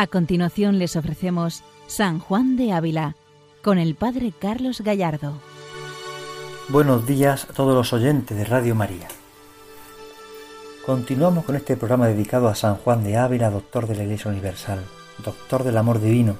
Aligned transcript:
A 0.00 0.06
continuación 0.06 0.78
les 0.78 0.96
ofrecemos 0.96 1.62
San 1.86 2.20
Juan 2.20 2.56
de 2.56 2.72
Ávila 2.72 3.16
con 3.62 3.76
el 3.76 3.94
Padre 3.94 4.32
Carlos 4.32 4.80
Gallardo. 4.80 5.34
Buenos 6.70 7.06
días 7.06 7.46
a 7.50 7.52
todos 7.52 7.74
los 7.74 7.92
oyentes 7.92 8.34
de 8.34 8.46
Radio 8.46 8.74
María. 8.74 9.08
Continuamos 10.86 11.44
con 11.44 11.54
este 11.54 11.76
programa 11.76 12.06
dedicado 12.06 12.48
a 12.48 12.54
San 12.54 12.76
Juan 12.76 13.04
de 13.04 13.18
Ávila, 13.18 13.50
doctor 13.50 13.86
de 13.86 13.94
la 13.94 14.04
Iglesia 14.04 14.30
Universal, 14.30 14.78
doctor 15.22 15.64
del 15.64 15.76
amor 15.76 16.00
divino, 16.00 16.36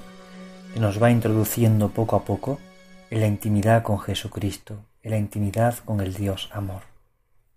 que 0.72 0.80
nos 0.80 1.02
va 1.02 1.10
introduciendo 1.10 1.90
poco 1.90 2.16
a 2.16 2.24
poco 2.24 2.58
en 3.10 3.20
la 3.20 3.26
intimidad 3.26 3.82
con 3.82 4.00
Jesucristo, 4.00 4.86
en 5.02 5.10
la 5.10 5.18
intimidad 5.18 5.74
con 5.84 6.00
el 6.00 6.14
Dios 6.14 6.48
amor. 6.54 6.84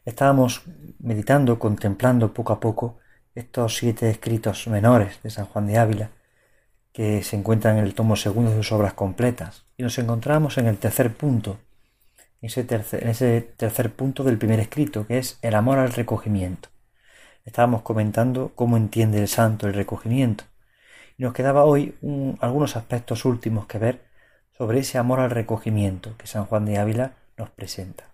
Estábamos 0.03 0.63
meditando, 0.99 1.59
contemplando 1.59 2.33
poco 2.33 2.51
a 2.51 2.59
poco 2.59 2.97
estos 3.35 3.77
siete 3.77 4.09
escritos 4.09 4.67
menores 4.67 5.21
de 5.23 5.29
San 5.29 5.45
Juan 5.45 5.67
de 5.67 5.77
Ávila, 5.77 6.09
que 6.91 7.23
se 7.23 7.35
encuentran 7.35 7.77
en 7.77 7.83
el 7.83 7.95
tomo 7.95 8.15
segundo 8.15 8.51
de 8.51 8.57
sus 8.57 8.71
obras 8.71 8.93
completas, 8.93 9.65
y 9.77 9.83
nos 9.83 9.97
encontramos 9.97 10.57
en 10.57 10.67
el 10.67 10.77
tercer 10.77 11.11
punto, 11.13 11.57
en 12.41 12.47
ese 12.47 12.63
tercer, 12.63 13.03
en 13.03 13.09
ese 13.09 13.41
tercer 13.41 13.91
punto 13.91 14.23
del 14.23 14.37
primer 14.37 14.59
escrito, 14.59 15.07
que 15.07 15.17
es 15.17 15.39
el 15.41 15.55
amor 15.55 15.79
al 15.79 15.91
recogimiento. 15.93 16.69
Estábamos 17.45 17.81
comentando 17.81 18.51
cómo 18.55 18.77
entiende 18.77 19.19
el 19.19 19.27
santo 19.27 19.67
el 19.67 19.73
recogimiento, 19.73 20.43
y 21.17 21.23
nos 21.23 21.33
quedaba 21.33 21.63
hoy 21.63 21.95
algunos 22.39 22.75
aspectos 22.75 23.25
últimos 23.25 23.65
que 23.65 23.79
ver 23.79 24.01
sobre 24.55 24.79
ese 24.79 24.99
amor 24.99 25.19
al 25.19 25.31
recogimiento 25.31 26.15
que 26.17 26.27
San 26.27 26.45
Juan 26.45 26.65
de 26.65 26.77
Ávila 26.77 27.13
nos 27.37 27.49
presenta. 27.49 28.05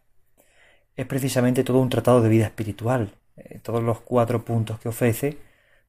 Es 0.96 1.06
precisamente 1.06 1.64
todo 1.64 1.80
un 1.80 1.90
tratado 1.90 2.22
de 2.22 2.30
vida 2.30 2.46
espiritual, 2.46 3.14
eh, 3.46 3.60
todos 3.64 3.84
los 3.84 4.02
cuatro 4.02 4.44
puntos 4.46 4.80
que 4.80 4.90
ofrece 4.90 5.38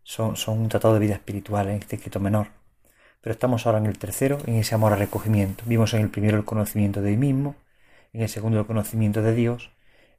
son, 0.03 0.37
son 0.37 0.59
un 0.59 0.69
tratado 0.69 0.95
de 0.95 1.01
vida 1.01 1.15
espiritual 1.15 1.69
en 1.69 1.77
este 1.77 1.97
escrito 1.97 2.21
menor. 2.21 2.49
Pero 3.21 3.33
estamos 3.33 3.67
ahora 3.67 3.79
en 3.79 3.87
el 3.87 3.99
tercero, 3.99 4.39
en 4.47 4.57
ese 4.57 4.75
amor 4.75 4.93
al 4.93 4.99
recogimiento. 4.99 5.65
Vimos 5.67 5.95
en 5.95 6.01
el 6.01 6.11
primero 6.11 6.37
el 6.39 6.45
conocimiento 6.45 7.03
de 7.03 7.11
mí 7.11 7.33
mismo, 7.33 7.57
en 8.13 8.23
el 8.23 8.29
segundo 8.29 8.61
el 8.61 8.67
conocimiento 8.67 9.23
de 9.23 9.35
Dios, 9.35 9.71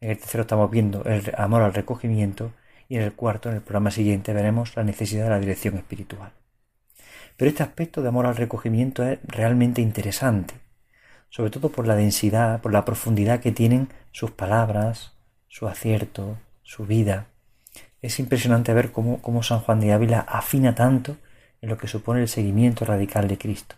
en 0.01 0.11
el 0.11 0.17
tercero 0.17 0.41
estamos 0.41 0.71
viendo 0.71 1.03
el 1.05 1.31
amor 1.37 1.61
al 1.61 1.73
recogimiento 1.73 2.51
y 2.89 2.97
en 2.97 3.03
el 3.03 3.13
cuarto, 3.13 3.49
en 3.49 3.55
el 3.55 3.61
programa 3.61 3.91
siguiente, 3.91 4.33
veremos 4.33 4.75
la 4.75 4.83
necesidad 4.83 5.25
de 5.25 5.29
la 5.29 5.39
dirección 5.39 5.77
espiritual. 5.77 6.31
Pero 7.37 7.49
este 7.49 7.63
aspecto 7.63 8.01
de 8.01 8.09
amor 8.09 8.25
al 8.25 8.35
recogimiento 8.35 9.03
es 9.03 9.19
realmente 9.23 9.81
interesante, 9.81 10.55
sobre 11.29 11.51
todo 11.51 11.69
por 11.69 11.87
la 11.87 11.95
densidad, 11.95 12.61
por 12.61 12.73
la 12.73 12.83
profundidad 12.83 13.39
que 13.39 13.51
tienen 13.51 13.89
sus 14.11 14.31
palabras, 14.31 15.13
su 15.47 15.67
acierto, 15.67 16.37
su 16.63 16.85
vida. 16.85 17.27
Es 18.01 18.19
impresionante 18.19 18.73
ver 18.73 18.91
cómo, 18.91 19.43
San 19.43 19.59
Juan 19.59 19.79
de 19.79 19.93
Ávila 19.93 20.19
afina 20.21 20.75
tanto 20.75 21.17
en 21.61 21.69
lo 21.69 21.77
que 21.77 21.87
supone 21.87 22.21
el 22.21 22.27
seguimiento 22.27 22.85
radical 22.85 23.27
de 23.27 23.37
Cristo. 23.37 23.75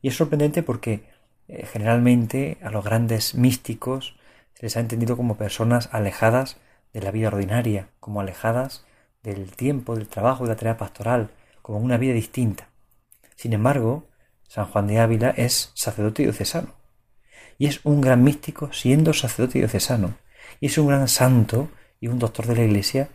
Y 0.00 0.08
es 0.08 0.16
sorprendente 0.16 0.62
porque 0.62 1.04
eh, 1.48 1.64
generalmente 1.66 2.58
a 2.62 2.70
los 2.70 2.84
grandes 2.84 3.34
místicos 3.34 4.16
se 4.54 4.66
les 4.66 4.76
ha 4.76 4.80
entendido 4.80 5.16
como 5.16 5.36
personas 5.36 5.88
alejadas 5.92 6.56
de 6.92 7.00
la 7.00 7.10
vida 7.12 7.28
ordinaria, 7.28 7.88
como 8.00 8.20
alejadas 8.20 8.84
del 9.22 9.52
tiempo, 9.52 9.94
del 9.94 10.08
trabajo, 10.08 10.44
de 10.44 10.50
la 10.50 10.56
tarea 10.56 10.76
pastoral, 10.76 11.30
como 11.62 11.78
una 11.78 11.96
vida 11.96 12.14
distinta. 12.14 12.68
Sin 13.36 13.52
embargo, 13.52 14.08
San 14.48 14.66
Juan 14.66 14.86
de 14.86 14.98
Ávila 14.98 15.30
es 15.30 15.70
sacerdote 15.74 16.24
diocesano. 16.24 16.74
Y 17.58 17.66
es 17.66 17.80
un 17.84 18.00
gran 18.00 18.24
místico 18.24 18.72
siendo 18.72 19.12
sacerdote 19.14 19.60
diocesano. 19.60 20.14
Y 20.60 20.66
es 20.66 20.78
un 20.78 20.88
gran 20.88 21.08
santo 21.08 21.68
y 22.00 22.08
un 22.08 22.18
doctor 22.18 22.46
de 22.46 22.56
la 22.56 22.64
Iglesia 22.64 23.08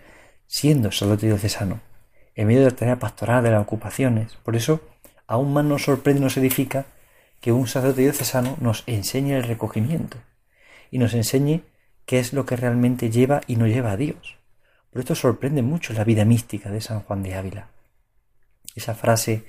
siendo 0.48 0.92
sacerdote 0.92 1.28
diocesano, 1.28 1.82
en 2.36 2.48
medio 2.48 2.62
de 2.62 2.72
la 2.72 2.76
tarea 2.76 3.00
pastoral 3.00 3.44
de 3.44 3.52
las 3.52 3.62
ocupaciones. 3.62 4.36
Por 4.44 4.56
eso, 4.56 4.82
aún 5.28 5.54
más 5.54 5.66
nos 5.66 5.84
sorprende 5.84 6.22
y 6.22 6.24
nos 6.24 6.38
edifica 6.38 6.86
que 7.42 7.52
un 7.52 7.68
sacerdote 7.68 8.02
diocesano 8.02 8.58
nos 8.62 8.84
enseñe 8.88 9.34
el 9.34 9.44
recogimiento 9.44 10.18
y 10.90 11.00
nos 11.00 11.14
enseñe 11.14 11.62
qué 12.06 12.20
es 12.20 12.34
lo 12.34 12.46
que 12.46 12.56
realmente 12.56 13.12
lleva 13.12 13.42
y 13.48 13.58
no 13.58 13.68
lleva 13.68 13.92
a 13.92 13.98
Dios. 13.98 14.38
Por 14.92 15.02
esto 15.02 15.16
sorprende 15.16 15.62
mucho 15.62 15.94
la 15.94 16.04
vida 16.04 16.26
mística 16.26 16.72
de 16.72 16.82
San 16.82 17.02
Juan 17.02 17.22
de 17.22 17.36
Ávila. 17.36 17.70
Esa 18.76 18.96
frase 18.96 19.44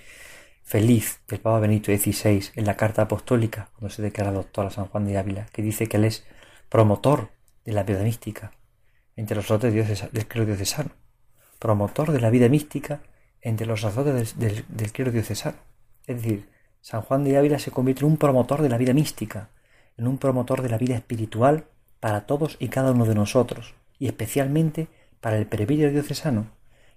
feliz 0.65 1.21
del 1.29 1.41
Papa 1.41 1.61
Benito 1.61 1.91
XVI 1.91 2.51
en 2.57 2.67
la 2.67 2.77
carta 2.77 3.03
apostólica, 3.03 3.71
cuando 3.73 3.95
se 3.95 4.03
declara 4.03 4.33
doctor 4.33 4.67
a 4.67 4.71
San 4.71 4.87
Juan 4.87 5.07
de 5.07 5.17
Ávila, 5.17 5.47
que 5.53 5.63
dice 5.63 5.87
que 5.87 5.97
él 5.97 6.05
es 6.05 6.27
promotor 6.69 7.31
de 7.69 7.75
la 7.75 7.83
vida 7.83 8.03
mística, 8.03 8.53
entre 9.15 9.37
los 9.37 9.47
sacerdotes 9.47 10.11
del 10.11 10.27
clero 10.27 10.47
diocesano, 10.47 10.91
promotor 11.59 12.13
de 12.13 12.21
la 12.21 12.31
vida 12.31 12.49
mística 12.49 13.01
entre 13.43 13.67
los 13.67 13.83
sacerdotes 13.83 14.39
del, 14.39 14.65
del, 14.69 14.91
clero 14.91 15.13
diocesano. 15.13 15.59
Es 16.07 16.17
decir, 16.17 16.49
San 16.81 17.03
Juan 17.03 17.25
de 17.25 17.37
Ávila 17.37 17.59
se 17.59 17.71
convierte 17.71 18.07
en 18.07 18.13
un 18.13 18.17
promotor 18.17 18.63
de 18.63 18.71
la 18.71 18.79
vida 18.79 18.95
mística, 18.95 19.51
en 19.99 20.09
un 20.09 20.17
promotor 20.17 20.63
de 20.63 20.71
la 20.71 20.79
vida 20.79 20.97
espiritual 20.97 21.67
para 22.01 22.25
todos 22.25 22.57
y 22.59 22.69
cada 22.69 22.93
uno 22.93 23.05
de 23.05 23.15
nosotros, 23.15 23.75
y 23.99 24.07
especialmente 24.07 24.89
para 25.21 25.37
el 25.37 25.47
presbítero 25.47 25.91
diocesano, 25.91 26.47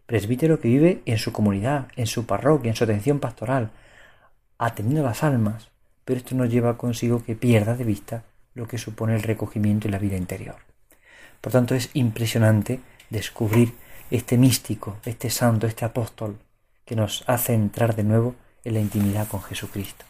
presbítero 0.06 0.62
que 0.62 0.70
vive 0.70 1.02
en 1.06 1.18
su 1.18 1.34
comunidad, 1.34 1.90
en 1.98 2.08
su 2.08 2.26
parroquia, 2.26 2.70
en 2.70 2.78
su 2.78 2.86
atención 2.86 3.20
pastoral, 3.20 3.72
atendiendo 4.58 5.04
las 5.04 5.22
almas, 5.22 5.70
pero 6.06 6.20
esto 6.20 6.34
no 6.34 6.46
lleva 6.46 6.78
consigo 6.78 7.26
que 7.26 7.36
pierda 7.36 7.76
de 7.76 7.84
vista 7.84 8.24
lo 8.54 8.68
que 8.68 8.78
supone 8.78 9.16
el 9.16 9.24
recogimiento 9.24 9.88
y 9.88 9.92
la 9.92 10.00
vida 10.00 10.18
interior. 10.18 10.58
Por 11.40 11.52
tanto, 11.52 11.76
es 11.76 11.90
impresionante 11.94 12.80
descubrir 13.10 13.74
este 14.10 14.38
místico, 14.38 14.98
este 15.06 15.30
santo, 15.30 15.68
este 15.68 15.86
apóstol, 15.86 16.38
que 16.86 16.96
nos 16.96 17.24
hace 17.28 17.54
entrar 17.54 17.96
de 17.96 18.04
nuevo 18.04 18.36
en 18.64 18.74
la 18.74 18.80
intimidad 18.80 19.28
con 19.28 19.42
Jesucristo. 19.42 20.06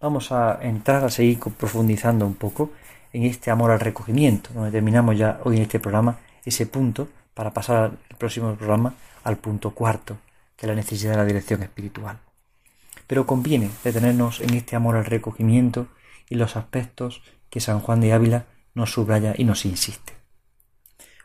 Vamos 0.00 0.32
a 0.32 0.58
entrar 0.62 1.04
a 1.04 1.10
seguir 1.10 1.38
profundizando 1.38 2.26
un 2.26 2.34
poco 2.34 2.70
en 3.12 3.24
este 3.24 3.50
amor 3.50 3.70
al 3.70 3.80
recogimiento, 3.80 4.50
donde 4.54 4.70
terminamos 4.70 5.18
ya 5.18 5.40
hoy 5.44 5.56
en 5.56 5.62
este 5.62 5.80
programa 5.80 6.18
ese 6.44 6.66
punto 6.66 7.08
para 7.34 7.52
pasar 7.52 7.92
al 8.10 8.16
próximo 8.16 8.54
programa 8.54 8.94
al 9.24 9.36
punto 9.36 9.72
cuarto, 9.72 10.16
que 10.56 10.66
es 10.66 10.68
la 10.68 10.74
necesidad 10.74 11.12
de 11.12 11.18
la 11.18 11.24
dirección 11.24 11.62
espiritual. 11.62 12.18
Pero 13.06 13.26
conviene 13.26 13.70
detenernos 13.84 14.40
en 14.40 14.54
este 14.54 14.76
amor 14.76 14.96
al 14.96 15.04
recogimiento 15.04 15.88
y 16.28 16.36
los 16.36 16.56
aspectos 16.56 17.22
que 17.50 17.60
San 17.60 17.80
Juan 17.80 18.00
de 18.00 18.12
Ávila 18.12 18.46
nos 18.74 18.92
subraya 18.92 19.34
y 19.36 19.44
nos 19.44 19.64
insiste. 19.64 20.14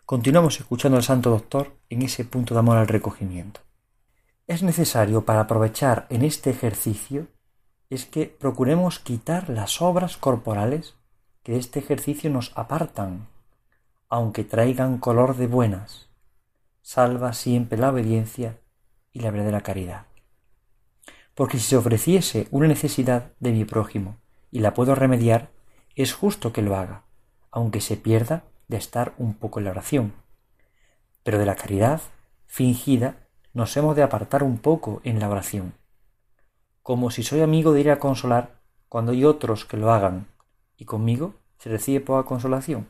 Continuamos 0.06 0.60
escuchando 0.60 0.98
al 0.98 1.04
Santo 1.04 1.30
Doctor 1.30 1.78
en 1.90 2.02
ese 2.02 2.26
punto 2.26 2.54
de 2.54 2.60
amor 2.60 2.78
al 2.78 2.88
recogimiento. 2.88 3.62
Es 4.48 4.62
necesario 4.62 5.26
para 5.26 5.42
aprovechar 5.42 6.06
en 6.10 6.24
este 6.24 6.50
ejercicio 6.50 7.28
es 7.90 8.06
que 8.06 8.26
procuremos 8.26 9.00
quitar 9.00 9.50
las 9.50 9.82
obras 9.82 10.18
corporales 10.18 10.96
que 11.44 11.54
de 11.54 11.60
este 11.60 11.80
ejercicio 11.80 12.30
nos 12.30 12.52
apartan, 12.56 13.28
aunque 14.10 14.44
traigan 14.44 14.98
color 14.98 15.38
de 15.38 15.48
buenas. 15.48 16.10
Salva 16.82 17.34
siempre 17.34 17.78
la 17.78 17.90
obediencia 17.90 18.60
y 19.12 19.20
la 19.20 19.32
verdadera 19.32 19.62
caridad. 19.62 20.06
Porque 21.34 21.58
si 21.58 21.66
se 21.66 21.78
ofreciese 21.78 22.48
una 22.52 22.68
necesidad 22.68 23.32
de 23.40 23.52
mi 23.52 23.66
prójimo 23.66 24.18
y 24.52 24.60
la 24.60 24.74
puedo 24.74 24.96
remediar, 24.96 25.52
es 25.96 26.14
justo 26.14 26.52
que 26.52 26.62
lo 26.62 26.76
haga, 26.76 27.04
aunque 27.52 27.80
se 27.80 27.96
pierda 27.96 28.44
de 28.68 28.78
estar 28.78 29.14
un 29.18 29.34
poco 29.34 29.60
en 29.60 29.66
la 29.66 29.72
oración. 29.72 30.14
Pero 31.24 31.40
de 31.40 31.46
la 31.46 31.56
caridad 31.56 32.02
fingida 32.46 33.28
nos 33.54 33.76
hemos 33.78 33.96
de 33.96 34.04
apartar 34.04 34.44
un 34.44 34.58
poco 34.58 35.02
en 35.04 35.20
la 35.20 35.30
oración. 35.30 35.74
Como 36.84 37.10
si 37.10 37.24
soy 37.24 37.42
amigo 37.42 37.72
de 37.72 37.80
ir 37.80 37.90
a 37.90 38.00
consolar 38.00 38.60
cuando 38.90 39.14
hay 39.14 39.24
otros 39.24 39.66
que 39.66 39.78
lo 39.78 39.92
hagan 39.92 40.28
y 40.78 40.86
conmigo 40.86 41.36
se 41.58 41.70
recibe 41.70 42.02
poca 42.02 42.28
consolación. 42.28 42.88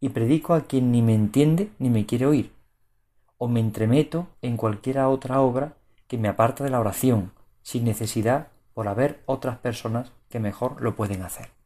Y 0.00 0.08
predico 0.08 0.54
a 0.54 0.62
quien 0.62 0.90
ni 0.90 1.02
me 1.02 1.14
entiende 1.14 1.70
ni 1.78 1.90
me 1.90 2.06
quiere 2.06 2.26
oír. 2.26 2.52
O 3.38 3.46
me 3.46 3.60
entremeto 3.60 4.26
en 4.40 4.56
cualquiera 4.56 5.08
otra 5.08 5.40
obra 5.40 5.76
que 6.08 6.18
me 6.18 6.28
aparta 6.28 6.64
de 6.64 6.70
la 6.70 6.80
oración, 6.80 7.32
sin 7.62 7.84
necesidad 7.84 8.48
por 8.74 8.88
haber 8.88 9.22
otras 9.26 9.58
personas 9.58 10.12
que 10.28 10.40
mejor 10.40 10.80
lo 10.80 10.96
pueden 10.96 11.22
hacer. 11.22 11.61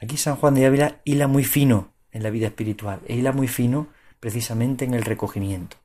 Aquí 0.00 0.16
San 0.16 0.36
Juan 0.36 0.54
de 0.54 0.66
Ávila 0.66 1.00
hila 1.04 1.26
muy 1.26 1.44
fino 1.44 1.92
en 2.12 2.22
la 2.22 2.30
vida 2.30 2.46
espiritual, 2.46 3.00
e 3.06 3.14
hila 3.14 3.32
muy 3.32 3.48
fino 3.48 3.88
precisamente 4.20 4.84
en 4.84 4.94
el 4.94 5.02
recogimiento. 5.02 5.76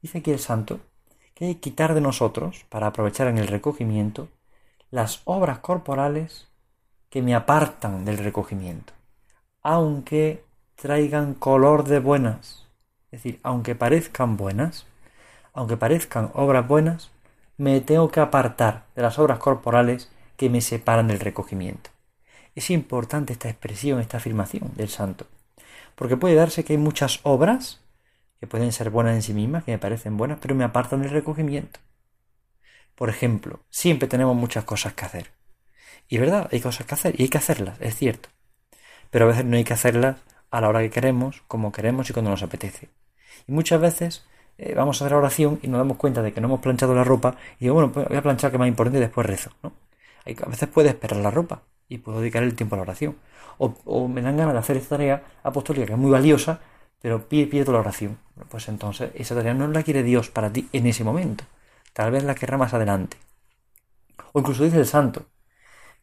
Dice 0.00 0.18
aquí 0.18 0.30
el 0.30 0.38
santo 0.38 0.80
que 1.34 1.46
hay 1.46 1.54
que 1.54 1.60
quitar 1.60 1.94
de 1.94 2.00
nosotros, 2.00 2.64
para 2.68 2.88
aprovechar 2.88 3.28
en 3.28 3.38
el 3.38 3.46
recogimiento, 3.46 4.28
las 4.90 5.22
obras 5.24 5.58
corporales 5.58 6.48
que 7.10 7.22
me 7.22 7.34
apartan 7.34 8.04
del 8.04 8.18
recogimiento, 8.18 8.92
aunque 9.62 10.44
traigan 10.74 11.34
color 11.34 11.84
de 11.84 12.00
buenas, 12.00 12.66
es 13.10 13.22
decir, 13.22 13.40
aunque 13.42 13.74
parezcan 13.74 14.36
buenas, 14.36 14.86
aunque 15.52 15.76
parezcan 15.76 16.30
obras 16.34 16.66
buenas, 16.66 17.10
me 17.56 17.80
tengo 17.80 18.10
que 18.10 18.20
apartar 18.20 18.86
de 18.94 19.02
las 19.02 19.18
obras 19.18 19.38
corporales 19.38 20.10
que 20.36 20.48
me 20.48 20.60
separan 20.60 21.08
del 21.08 21.20
recogimiento. 21.20 21.90
Es 22.58 22.70
importante 22.70 23.34
esta 23.34 23.48
expresión, 23.48 24.00
esta 24.00 24.16
afirmación 24.16 24.72
del 24.74 24.88
santo, 24.88 25.28
porque 25.94 26.16
puede 26.16 26.34
darse 26.34 26.64
que 26.64 26.72
hay 26.72 26.76
muchas 26.76 27.20
obras 27.22 27.84
que 28.40 28.48
pueden 28.48 28.72
ser 28.72 28.90
buenas 28.90 29.14
en 29.14 29.22
sí 29.22 29.32
mismas, 29.32 29.62
que 29.62 29.70
me 29.70 29.78
parecen 29.78 30.16
buenas, 30.16 30.40
pero 30.40 30.56
me 30.56 30.64
apartan 30.64 31.02
del 31.02 31.12
recogimiento. 31.12 31.78
Por 32.96 33.10
ejemplo, 33.10 33.60
siempre 33.70 34.08
tenemos 34.08 34.34
muchas 34.34 34.64
cosas 34.64 34.94
que 34.94 35.04
hacer. 35.04 35.30
Y 36.08 36.18
verdad, 36.18 36.48
hay 36.50 36.58
cosas 36.58 36.84
que 36.84 36.94
hacer 36.94 37.14
y 37.16 37.22
hay 37.22 37.28
que 37.28 37.38
hacerlas, 37.38 37.80
es 37.80 37.94
cierto. 37.94 38.28
Pero 39.10 39.26
a 39.26 39.28
veces 39.28 39.44
no 39.44 39.56
hay 39.56 39.62
que 39.62 39.74
hacerlas 39.74 40.16
a 40.50 40.60
la 40.60 40.68
hora 40.68 40.80
que 40.80 40.90
queremos, 40.90 41.44
como 41.46 41.70
queremos 41.70 42.10
y 42.10 42.12
cuando 42.12 42.32
nos 42.32 42.42
apetece. 42.42 42.88
Y 43.46 43.52
muchas 43.52 43.80
veces 43.80 44.26
eh, 44.58 44.74
vamos 44.74 45.00
a 45.00 45.04
hacer 45.04 45.16
oración 45.16 45.60
y 45.62 45.68
nos 45.68 45.78
damos 45.78 45.96
cuenta 45.96 46.22
de 46.22 46.32
que 46.32 46.40
no 46.40 46.48
hemos 46.48 46.60
planchado 46.60 46.92
la 46.92 47.04
ropa 47.04 47.36
y 47.60 47.66
digo, 47.66 47.74
bueno, 47.74 47.92
pues 47.92 48.08
voy 48.08 48.16
a 48.16 48.22
planchar 48.22 48.50
que 48.50 48.58
más 48.58 48.66
importante 48.66 48.98
y 48.98 49.02
después 49.02 49.28
rezo, 49.28 49.52
¿no? 49.62 49.74
A 50.26 50.48
veces 50.48 50.68
puede 50.68 50.88
esperar 50.88 51.20
la 51.20 51.30
ropa 51.30 51.62
y 51.88 51.98
puedo 51.98 52.20
dedicar 52.20 52.42
el 52.42 52.54
tiempo 52.54 52.74
a 52.74 52.78
la 52.78 52.82
oración. 52.82 53.16
O, 53.58 54.08
me 54.08 54.22
dan 54.22 54.36
ganas 54.36 54.54
de 54.54 54.60
hacer 54.60 54.76
esta 54.76 54.96
tarea 54.96 55.22
apostólica 55.42 55.86
que 55.86 55.92
es 55.92 55.98
muy 55.98 56.10
valiosa, 56.10 56.60
pero 57.00 57.28
pierdo 57.28 57.72
la 57.72 57.80
oración. 57.80 58.18
Pues 58.48 58.68
entonces 58.68 59.10
esa 59.14 59.34
tarea 59.34 59.54
no 59.54 59.66
la 59.68 59.82
quiere 59.82 60.02
Dios 60.02 60.30
para 60.30 60.52
ti 60.52 60.68
en 60.72 60.86
ese 60.86 61.04
momento. 61.04 61.44
Tal 61.92 62.10
vez 62.10 62.22
la 62.24 62.34
querrá 62.34 62.56
más 62.56 62.74
adelante. 62.74 63.16
O 64.32 64.40
incluso 64.40 64.64
dice 64.64 64.78
el 64.78 64.86
santo, 64.86 65.26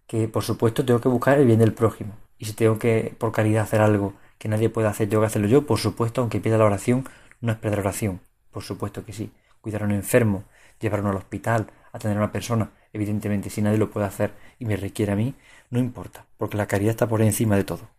que 0.08 0.28
por 0.28 0.44
supuesto 0.44 0.84
tengo 0.86 1.00
que 1.00 1.10
buscar 1.10 1.38
el 1.38 1.46
bien 1.46 1.60
del 1.60 1.74
prójimo. 1.74 2.16
Y 2.38 2.46
si 2.46 2.54
tengo 2.54 2.78
que, 2.80 3.16
por 3.18 3.32
caridad, 3.32 3.64
hacer 3.64 3.82
algo 3.82 4.14
que 4.38 4.50
nadie 4.50 4.70
puede 4.70 4.88
hacer, 4.88 5.10
tengo 5.10 5.22
que 5.22 5.28
hacerlo 5.28 5.48
yo, 5.48 5.66
por 5.66 5.80
supuesto, 5.80 6.22
aunque 6.22 6.40
pierda 6.42 6.58
la 6.58 6.66
oración, 6.66 7.08
no 7.40 7.52
es 7.52 7.58
perder 7.58 7.80
la 7.80 7.84
oración. 7.84 8.20
Por 8.52 8.64
supuesto 8.64 9.06
que 9.06 9.14
sí. 9.14 9.32
Cuidar 9.62 9.84
a 9.84 9.86
un 9.86 9.92
enfermo, 9.92 10.44
llevarlo 10.80 11.10
al 11.10 11.16
hospital, 11.16 11.68
atender 11.92 12.18
a 12.18 12.24
una 12.24 12.32
persona, 12.32 12.72
evidentemente, 12.96 13.50
si 13.50 13.62
nadie 13.62 13.78
lo 13.78 13.92
puede 13.92 14.06
hacer 14.06 14.32
y 14.58 14.66
me 14.66 14.78
requiere 14.78 15.12
a 15.12 15.16
mí, 15.16 15.36
no 15.70 15.80
importa, 15.80 16.26
porque 16.38 16.58
la 16.58 16.66
caridad 16.66 16.92
está 16.92 17.08
por 17.08 17.22
encima 17.22 17.58
de 17.58 17.66
todo. 17.66 17.90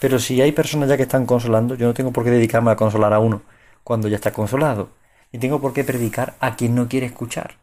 Pero 0.00 0.18
si 0.20 0.40
hay 0.40 0.52
personas 0.52 0.88
ya 0.88 0.96
que 0.96 1.02
están 1.02 1.26
consolando, 1.26 1.74
yo 1.74 1.86
no 1.86 1.94
tengo 1.94 2.12
por 2.12 2.22
qué 2.24 2.30
dedicarme 2.30 2.70
a 2.70 2.76
consolar 2.76 3.12
a 3.12 3.18
uno 3.18 3.42
cuando 3.82 4.06
ya 4.06 4.16
está 4.16 4.32
consolado. 4.32 4.90
Ni 5.32 5.40
tengo 5.40 5.60
por 5.60 5.72
qué 5.72 5.82
predicar 5.82 6.36
a 6.38 6.54
quien 6.54 6.74
no 6.76 6.88
quiere 6.88 7.06
escuchar, 7.06 7.56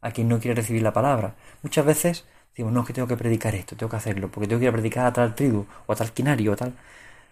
a 0.00 0.12
quien 0.12 0.28
no 0.28 0.38
quiere 0.38 0.54
recibir 0.54 0.82
la 0.82 0.92
palabra. 0.92 1.34
Muchas 1.62 1.84
veces 1.84 2.24
decimos, 2.50 2.72
no, 2.72 2.82
es 2.82 2.86
que 2.86 2.92
tengo 2.92 3.08
que 3.08 3.16
predicar 3.16 3.54
esto, 3.56 3.76
tengo 3.76 3.90
que 3.90 3.96
hacerlo, 3.96 4.30
porque 4.30 4.46
tengo 4.46 4.60
que 4.60 4.66
ir 4.66 4.70
a 4.70 4.72
predicar 4.72 5.06
a 5.06 5.12
tal 5.12 5.34
tribu, 5.34 5.66
o 5.86 5.92
a 5.92 5.96
tal 5.96 6.12
quinario, 6.12 6.52
o 6.52 6.56
tal. 6.56 6.74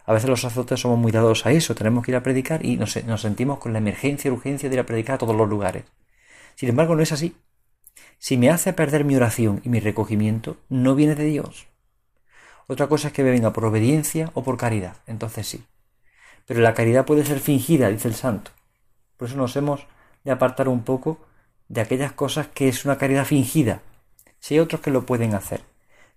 A 0.07 0.13
veces 0.13 0.29
los 0.29 0.41
sacerdotes 0.41 0.81
somos 0.81 0.99
muy 0.99 1.13
dados 1.13 1.47
a 1.47 1.53
eso, 1.53 1.75
tenemos 1.77 2.05
que 2.05 2.11
ir 2.11 2.17
a 2.17 2.23
predicar 2.23 2.65
y 2.65 2.77
nos, 2.77 3.03
nos 3.05 3.21
sentimos 3.21 3.59
con 3.59 3.73
la 3.73 3.79
emergencia 3.79 4.29
y 4.29 4.33
urgencia 4.33 4.69
de 4.69 4.75
ir 4.75 4.81
a 4.81 4.87
predicar 4.87 5.17
a 5.17 5.19
todos 5.19 5.37
los 5.37 5.49
lugares. 5.49 5.85
Sin 6.57 6.69
embargo, 6.69 6.97
no 6.97 7.03
es 7.03 7.13
así. 7.13 7.37
Si 8.19 8.37
me 8.37 8.51
hace 8.51 8.73
perder 8.73 9.05
mi 9.05 9.17
oración 9.17 9.61
y 9.65 9.69
mi 9.69 9.81
recogimiento, 9.81 10.57
no 10.69 10.95
viene 10.95 11.15
de 11.15 11.25
Dios. 11.25 11.67
Otra 12.67 12.87
cosa 12.87 13.09
es 13.09 13.15
que 13.15 13.23
me 13.23 13.31
venga 13.31 13.53
por 13.53 13.65
obediencia 13.65 14.31
o 14.35 14.43
por 14.43 14.57
caridad, 14.57 14.97
entonces 15.07 15.47
sí. 15.47 15.65
Pero 16.47 16.61
la 16.61 16.75
caridad 16.75 17.07
puede 17.07 17.25
ser 17.25 17.41
fingida, 17.41 17.89
dice 17.89 18.09
el 18.09 18.15
santo. 18.15 18.51
Por 19.17 19.29
eso 19.29 19.37
nos 19.37 19.57
hemos 19.57 19.87
de 20.25 20.31
apartar 20.31 20.69
un 20.69 20.83
poco 20.83 21.19
de 21.69 21.81
aquellas 21.81 22.13
cosas 22.13 22.49
que 22.49 22.69
es 22.69 22.85
una 22.85 22.99
caridad 22.99 23.25
fingida. 23.25 23.83
Si 24.41 24.55
hay 24.55 24.61
otros 24.61 24.81
que 24.81 24.91
lo 24.91 25.07
pueden 25.07 25.35
hacer, 25.35 25.63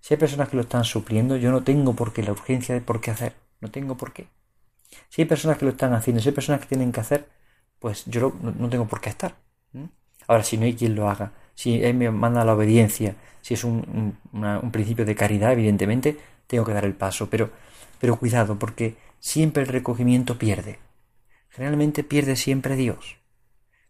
si 0.00 0.14
hay 0.14 0.18
personas 0.18 0.48
que 0.48 0.56
lo 0.56 0.62
están 0.62 0.84
supliendo, 0.84 1.36
yo 1.36 1.50
no 1.50 1.62
tengo 1.62 1.94
por 1.94 2.12
qué 2.12 2.22
la 2.22 2.32
urgencia 2.32 2.74
de 2.74 2.80
por 2.80 3.00
qué 3.00 3.10
hacer, 3.10 3.34
no 3.60 3.70
tengo 3.70 3.96
por 3.96 4.12
qué. 4.12 4.28
Si 5.08 5.22
hay 5.22 5.26
personas 5.26 5.58
que 5.58 5.64
lo 5.64 5.70
están 5.70 5.94
haciendo, 5.94 6.20
si 6.20 6.28
hay 6.28 6.34
personas 6.34 6.60
que 6.60 6.66
tienen 6.66 6.92
que 6.92 7.00
hacer, 7.00 7.28
pues 7.78 8.04
yo 8.06 8.32
no, 8.42 8.68
tengo 8.68 8.86
por 8.86 9.00
qué 9.00 9.10
estar. 9.10 9.36
Ahora, 10.26 10.44
si 10.44 10.56
no 10.56 10.64
hay 10.64 10.74
quien 10.74 10.94
lo 10.94 11.08
haga, 11.08 11.32
si 11.54 11.82
él 11.82 11.94
me 11.94 12.10
manda 12.10 12.44
la 12.44 12.54
obediencia, 12.54 13.16
si 13.40 13.54
es 13.54 13.64
un, 13.64 14.16
principio 14.72 15.04
de 15.04 15.14
caridad, 15.14 15.52
evidentemente, 15.52 16.16
tengo 16.46 16.64
que 16.64 16.72
dar 16.72 16.84
el 16.84 16.94
paso. 16.94 17.28
Pero, 17.28 17.50
pero 18.00 18.16
cuidado, 18.16 18.58
porque 18.58 18.96
siempre 19.18 19.62
el 19.62 19.68
recogimiento 19.68 20.38
pierde. 20.38 20.78
Generalmente 21.50 22.04
pierde 22.04 22.36
siempre 22.36 22.76
Dios. 22.76 23.18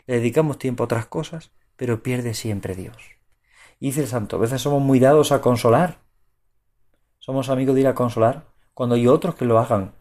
Le 0.06 0.16
dedicamos 0.16 0.58
tiempo 0.58 0.82
a 0.82 0.86
otras 0.86 1.06
cosas, 1.06 1.50
pero 1.76 2.02
pierde 2.02 2.34
siempre 2.34 2.74
Dios. 2.74 2.96
Y 3.78 3.86
dice 3.86 4.00
el 4.00 4.08
santo, 4.08 4.36
a 4.36 4.40
veces 4.40 4.60
somos 4.60 4.82
muy 4.82 4.98
dados 4.98 5.32
a 5.32 5.40
consolar. 5.40 5.98
Somos 7.18 7.50
amigos 7.50 7.74
de 7.74 7.82
ir 7.82 7.86
a 7.86 7.94
consolar 7.94 8.46
cuando 8.74 8.96
hay 8.96 9.06
otros 9.06 9.34
que 9.36 9.44
lo 9.44 9.58
hagan. 9.58 9.92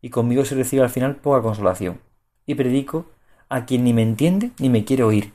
Y 0.00 0.10
conmigo 0.10 0.44
se 0.44 0.54
recibe 0.54 0.82
al 0.82 0.90
final 0.90 1.16
poca 1.16 1.42
consolación. 1.42 2.00
Y 2.46 2.54
predico 2.54 3.06
a 3.48 3.64
quien 3.64 3.84
ni 3.84 3.92
me 3.92 4.02
entiende 4.02 4.52
ni 4.58 4.68
me 4.68 4.84
quiere 4.84 5.02
oír 5.02 5.32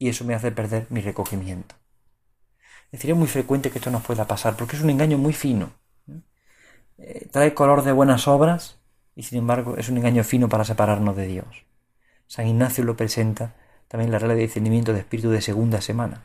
y 0.00 0.08
eso 0.08 0.24
me 0.24 0.34
hace 0.34 0.50
perder 0.50 0.86
mi 0.88 1.02
recogimiento. 1.02 1.76
Es 2.90 3.04
muy 3.14 3.28
frecuente 3.28 3.70
que 3.70 3.78
esto 3.78 3.90
nos 3.90 4.02
pueda 4.02 4.26
pasar, 4.26 4.56
porque 4.56 4.74
es 4.74 4.82
un 4.82 4.90
engaño 4.90 5.18
muy 5.18 5.34
fino. 5.34 5.70
Eh, 6.98 7.28
trae 7.30 7.54
color 7.54 7.84
de 7.84 7.92
buenas 7.92 8.26
obras 8.26 8.78
y 9.14 9.22
sin 9.22 9.38
embargo 9.38 9.76
es 9.76 9.88
un 9.90 9.98
engaño 9.98 10.24
fino 10.24 10.48
para 10.48 10.64
separarnos 10.64 11.16
de 11.16 11.26
Dios. 11.26 11.64
San 12.26 12.46
Ignacio 12.46 12.82
lo 12.82 12.96
presenta 12.96 13.54
también 13.88 14.08
en 14.08 14.12
la 14.12 14.18
regla 14.18 14.34
de 14.34 14.42
discernimiento 14.42 14.92
de 14.92 15.00
espíritu 15.00 15.30
de 15.30 15.42
segunda 15.42 15.82
semana. 15.82 16.24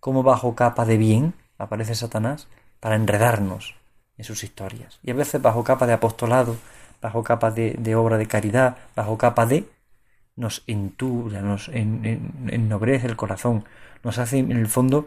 Como 0.00 0.22
bajo 0.22 0.54
capa 0.54 0.86
de 0.86 0.96
bien 0.96 1.34
aparece 1.58 1.94
Satanás 1.94 2.48
para 2.80 2.96
enredarnos 2.96 3.76
en 4.16 4.24
sus 4.24 4.44
historias. 4.44 4.98
Y 5.02 5.10
a 5.10 5.14
veces 5.14 5.42
bajo 5.42 5.62
capa 5.62 5.86
de 5.86 5.92
apostolado, 5.92 6.56
bajo 7.02 7.22
capa 7.22 7.50
de 7.50 7.96
obra 7.96 8.16
de 8.16 8.26
caridad, 8.26 8.78
bajo 8.96 9.18
capa 9.18 9.44
de 9.44 9.68
nos 10.36 10.64
entura, 10.66 11.42
nos 11.42 11.68
ennobrece 11.68 13.06
el 13.06 13.16
corazón, 13.16 13.64
nos 14.02 14.18
hace 14.18 14.38
en 14.38 14.52
el 14.52 14.66
fondo 14.66 15.06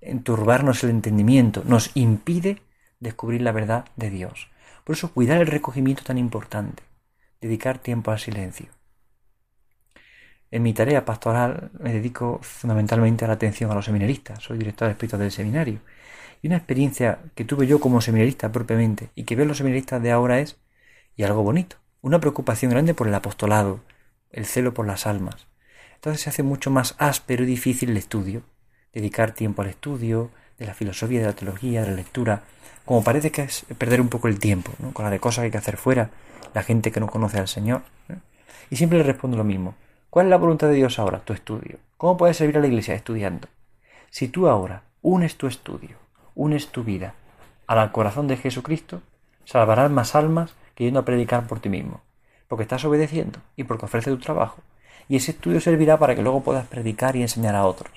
enturbarnos 0.00 0.84
el 0.84 0.90
entendimiento, 0.90 1.62
nos 1.66 1.90
impide 1.94 2.62
descubrir 3.00 3.42
la 3.42 3.52
verdad 3.52 3.86
de 3.96 4.10
Dios. 4.10 4.48
Por 4.84 4.96
eso 4.96 5.12
cuidar 5.12 5.40
el 5.40 5.46
recogimiento 5.46 6.02
tan 6.04 6.18
importante, 6.18 6.82
dedicar 7.40 7.78
tiempo 7.78 8.10
al 8.10 8.18
silencio. 8.18 8.66
En 10.50 10.62
mi 10.62 10.72
tarea 10.72 11.04
pastoral 11.04 11.70
me 11.78 11.92
dedico 11.92 12.38
fundamentalmente 12.42 13.24
a 13.24 13.28
la 13.28 13.34
atención 13.34 13.70
a 13.70 13.74
los 13.74 13.84
seminaristas, 13.84 14.42
soy 14.42 14.56
director 14.56 14.88
de 14.88 14.92
espíritu 14.92 15.18
del 15.18 15.30
seminario. 15.30 15.80
Y 16.40 16.46
una 16.46 16.56
experiencia 16.56 17.18
que 17.34 17.44
tuve 17.44 17.66
yo 17.66 17.80
como 17.80 18.00
seminarista 18.00 18.50
propiamente 18.50 19.10
y 19.14 19.24
que 19.24 19.36
veo 19.36 19.44
los 19.44 19.58
seminaristas 19.58 20.00
de 20.02 20.12
ahora 20.12 20.38
es, 20.38 20.56
y 21.16 21.24
algo 21.24 21.42
bonito, 21.42 21.76
una 22.00 22.20
preocupación 22.20 22.70
grande 22.70 22.94
por 22.94 23.08
el 23.08 23.14
apostolado, 23.14 23.80
el 24.32 24.46
celo 24.46 24.74
por 24.74 24.86
las 24.86 25.06
almas. 25.06 25.46
Entonces 25.94 26.22
se 26.22 26.30
hace 26.30 26.42
mucho 26.42 26.70
más 26.70 26.94
áspero 26.98 27.42
y 27.42 27.46
difícil 27.46 27.90
el 27.90 27.96
estudio, 27.96 28.42
dedicar 28.92 29.32
tiempo 29.32 29.62
al 29.62 29.68
estudio 29.68 30.30
de 30.58 30.66
la 30.66 30.74
filosofía, 30.74 31.20
de 31.20 31.26
la 31.26 31.32
teología, 31.32 31.82
de 31.82 31.90
la 31.90 31.96
lectura, 31.96 32.42
como 32.84 33.02
parece 33.02 33.30
que 33.30 33.42
es 33.42 33.64
perder 33.76 34.00
un 34.00 34.08
poco 34.08 34.28
el 34.28 34.38
tiempo, 34.38 34.72
con 34.92 35.04
la 35.04 35.10
de 35.10 35.20
cosas 35.20 35.42
que 35.42 35.46
hay 35.46 35.50
que 35.50 35.58
hacer 35.58 35.76
fuera, 35.76 36.10
la 36.54 36.62
gente 36.62 36.92
que 36.92 37.00
no 37.00 37.08
conoce 37.08 37.38
al 37.38 37.48
Señor. 37.48 37.82
Y 38.70 38.76
siempre 38.76 38.98
le 38.98 39.04
respondo 39.04 39.36
lo 39.36 39.44
mismo. 39.44 39.74
¿Cuál 40.10 40.26
es 40.26 40.30
la 40.30 40.36
voluntad 40.36 40.68
de 40.68 40.74
Dios 40.74 40.98
ahora? 40.98 41.20
Tu 41.20 41.32
estudio. 41.32 41.78
¿Cómo 41.96 42.16
puedes 42.16 42.36
servir 42.36 42.56
a 42.58 42.60
la 42.60 42.66
iglesia 42.66 42.94
estudiando? 42.94 43.48
Si 44.10 44.28
tú 44.28 44.48
ahora 44.48 44.82
unes 45.02 45.36
tu 45.36 45.46
estudio, 45.46 45.96
unes 46.34 46.68
tu 46.68 46.84
vida 46.84 47.14
al 47.66 47.92
corazón 47.92 48.26
de 48.26 48.36
Jesucristo, 48.36 49.02
salvarás 49.44 49.90
más 49.90 50.14
almas 50.14 50.54
que 50.74 50.84
yendo 50.84 51.00
a 51.00 51.04
predicar 51.04 51.46
por 51.46 51.60
ti 51.60 51.68
mismo 51.68 52.02
porque 52.48 52.62
estás 52.62 52.84
obedeciendo 52.84 53.40
y 53.56 53.64
porque 53.64 53.84
ofrece 53.84 54.10
tu 54.10 54.18
trabajo. 54.18 54.62
Y 55.08 55.16
ese 55.16 55.30
estudio 55.30 55.60
servirá 55.60 55.98
para 55.98 56.14
que 56.14 56.22
luego 56.22 56.42
puedas 56.42 56.66
predicar 56.66 57.14
y 57.16 57.22
enseñar 57.22 57.54
a 57.54 57.64
otros. 57.64 57.92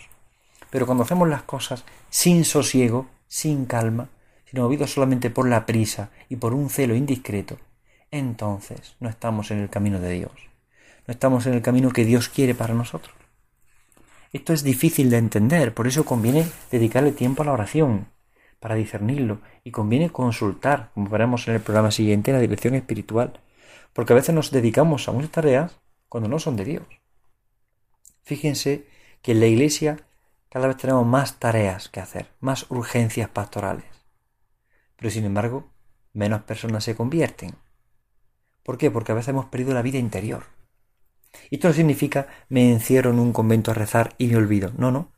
Pero 0.69 0.85
cuando 0.85 1.03
hacemos 1.03 1.27
las 1.27 1.43
cosas 1.43 1.83
sin 2.09 2.45
sosiego, 2.45 3.07
sin 3.27 3.65
calma, 3.65 4.09
sino 4.45 4.63
movidos 4.63 4.93
solamente 4.93 5.29
por 5.29 5.47
la 5.47 5.65
prisa 5.65 6.09
y 6.29 6.35
por 6.35 6.53
un 6.53 6.69
celo 6.69 6.95
indiscreto, 6.95 7.57
entonces 8.11 8.95
no 8.99 9.09
estamos 9.09 9.51
en 9.51 9.59
el 9.59 9.69
camino 9.69 9.99
de 9.99 10.11
Dios. 10.11 10.31
No 11.07 11.13
estamos 11.13 11.45
en 11.47 11.53
el 11.53 11.61
camino 11.61 11.89
que 11.91 12.05
Dios 12.05 12.29
quiere 12.29 12.53
para 12.53 12.73
nosotros. 12.73 13.15
Esto 14.33 14.53
es 14.53 14.63
difícil 14.63 15.09
de 15.09 15.17
entender, 15.17 15.73
por 15.73 15.87
eso 15.87 16.05
conviene 16.05 16.45
dedicarle 16.71 17.11
tiempo 17.11 17.41
a 17.41 17.45
la 17.45 17.53
oración, 17.53 18.07
para 18.61 18.75
discernirlo, 18.75 19.39
y 19.63 19.71
conviene 19.71 20.09
consultar, 20.09 20.91
como 20.93 21.09
veremos 21.09 21.47
en 21.47 21.55
el 21.55 21.61
programa 21.61 21.91
siguiente, 21.91 22.31
la 22.31 22.39
dirección 22.39 22.75
espiritual 22.75 23.39
porque 23.93 24.13
a 24.13 24.15
veces 24.15 24.33
nos 24.33 24.51
dedicamos 24.51 25.07
a 25.07 25.11
muchas 25.11 25.31
tareas 25.31 25.79
cuando 26.07 26.29
no 26.29 26.39
son 26.39 26.55
de 26.55 26.65
Dios. 26.65 26.85
Fíjense 28.23 28.87
que 29.21 29.33
en 29.33 29.39
la 29.39 29.47
iglesia 29.47 29.97
cada 30.49 30.67
vez 30.67 30.77
tenemos 30.77 31.05
más 31.05 31.39
tareas 31.39 31.89
que 31.89 31.99
hacer, 31.99 32.27
más 32.39 32.69
urgencias 32.69 33.29
pastorales. 33.29 33.85
Pero 34.95 35.09
sin 35.09 35.25
embargo, 35.25 35.69
menos 36.13 36.43
personas 36.43 36.83
se 36.83 36.95
convierten. 36.95 37.55
¿Por 38.63 38.77
qué? 38.77 38.91
Porque 38.91 39.11
a 39.11 39.15
veces 39.15 39.29
hemos 39.29 39.45
perdido 39.45 39.73
la 39.73 39.81
vida 39.81 39.97
interior. 39.97 40.43
Y 41.49 41.55
esto 41.55 41.69
no 41.69 41.73
significa 41.73 42.27
me 42.49 42.71
encierro 42.71 43.11
en 43.11 43.19
un 43.19 43.33
convento 43.33 43.71
a 43.71 43.73
rezar 43.73 44.13
y 44.17 44.27
me 44.27 44.35
olvido. 44.35 44.71
No, 44.77 44.91
no. 44.91 45.11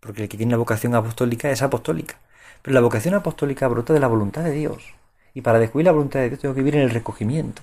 Porque 0.00 0.22
el 0.22 0.28
que 0.28 0.36
tiene 0.36 0.52
la 0.52 0.58
vocación 0.58 0.94
apostólica 0.94 1.50
es 1.50 1.62
apostólica. 1.62 2.18
Pero 2.62 2.74
la 2.74 2.80
vocación 2.80 3.14
apostólica 3.14 3.66
brota 3.68 3.92
de 3.94 4.00
la 4.00 4.06
voluntad 4.06 4.44
de 4.44 4.52
Dios. 4.52 4.84
Y 5.32 5.40
para 5.40 5.58
descubrir 5.58 5.86
la 5.86 5.92
voluntad 5.92 6.20
de 6.20 6.28
Dios 6.28 6.40
tengo 6.40 6.54
que 6.54 6.60
vivir 6.60 6.76
en 6.76 6.82
el 6.82 6.90
recogimiento 6.90 7.62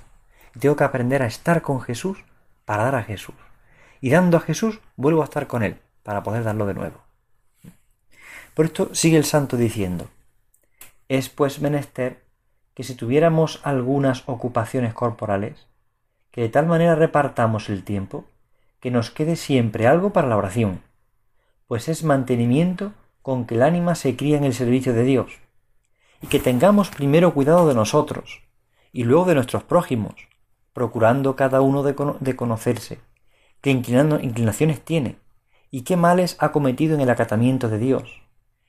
tengo 0.60 0.75
que 0.75 0.84
aprender 0.84 1.22
a 1.22 1.27
estar 1.27 1.62
con 1.62 1.81
Jesús 1.81 2.24
para 2.65 2.84
dar 2.84 2.96
a 2.96 3.03
Jesús. 3.03 3.36
Y 4.01 4.10
dando 4.10 4.38
a 4.38 4.41
Jesús, 4.41 4.79
vuelvo 4.96 5.22
a 5.22 5.25
estar 5.25 5.48
con 5.48 5.63
Él 5.63 5.77
para 6.03 6.24
poder 6.24 6.43
darlo 6.43 6.65
de 6.65 6.74
nuevo. 6.74 7.01
Por 8.53 8.65
esto 8.65 8.93
sigue 8.93 9.17
el 9.17 9.25
santo 9.25 9.55
diciendo, 9.58 10.10
es 11.08 11.29
pues 11.29 11.62
menester 11.62 12.24
que 12.74 12.84
si 12.84 12.96
tuviéramos 12.96 13.62
algunas 13.63 14.24
ocupaciones 14.27 14.93
corporales, 14.93 15.67
que 16.31 16.41
de 16.41 16.50
tal 16.50 16.67
manera 16.67 16.96
repartamos 16.96 17.70
el 17.70 17.84
tiempo 17.84 18.25
que 18.79 18.91
nos 18.91 19.12
quede 19.12 19.36
siempre 19.36 19.88
algo 19.88 20.12
para 20.12 20.27
la 20.27 20.38
oración, 20.38 20.81
pues 21.67 21.88
es 21.88 22.03
mantenimiento 22.03 22.93
con 23.22 23.46
que 23.46 23.55
el 23.55 23.62
ánima 23.62 23.96
se 23.96 24.15
cría 24.15 24.38
en 24.38 24.43
el 24.43 24.53
servicio 24.53 24.93
de 24.93 25.03
Dios, 25.03 25.31
y 26.22 26.27
que 26.27 26.39
tengamos 26.39 26.89
primero 26.89 27.34
cuidado 27.34 27.67
de 27.67 27.75
nosotros 27.75 28.41
y 28.91 29.03
luego 29.03 29.25
de 29.25 29.36
nuestros 29.36 29.63
prójimos, 29.63 30.15
procurando 30.74 31.36
cada 31.36 31.62
uno 31.62 31.84
de, 31.84 32.36
conocerse, 32.36 33.00
qué 33.62 33.72
inclinaciones 33.72 34.82
tiene 34.82 35.18
y 35.70 35.82
qué 35.82 35.96
males 35.96 36.38
ha 36.40 36.51
cometido 36.51 36.96
en 36.96 37.01
el 37.01 37.10
acatamiento 37.10 37.70
de 37.70 37.78
Dios, 37.78 38.22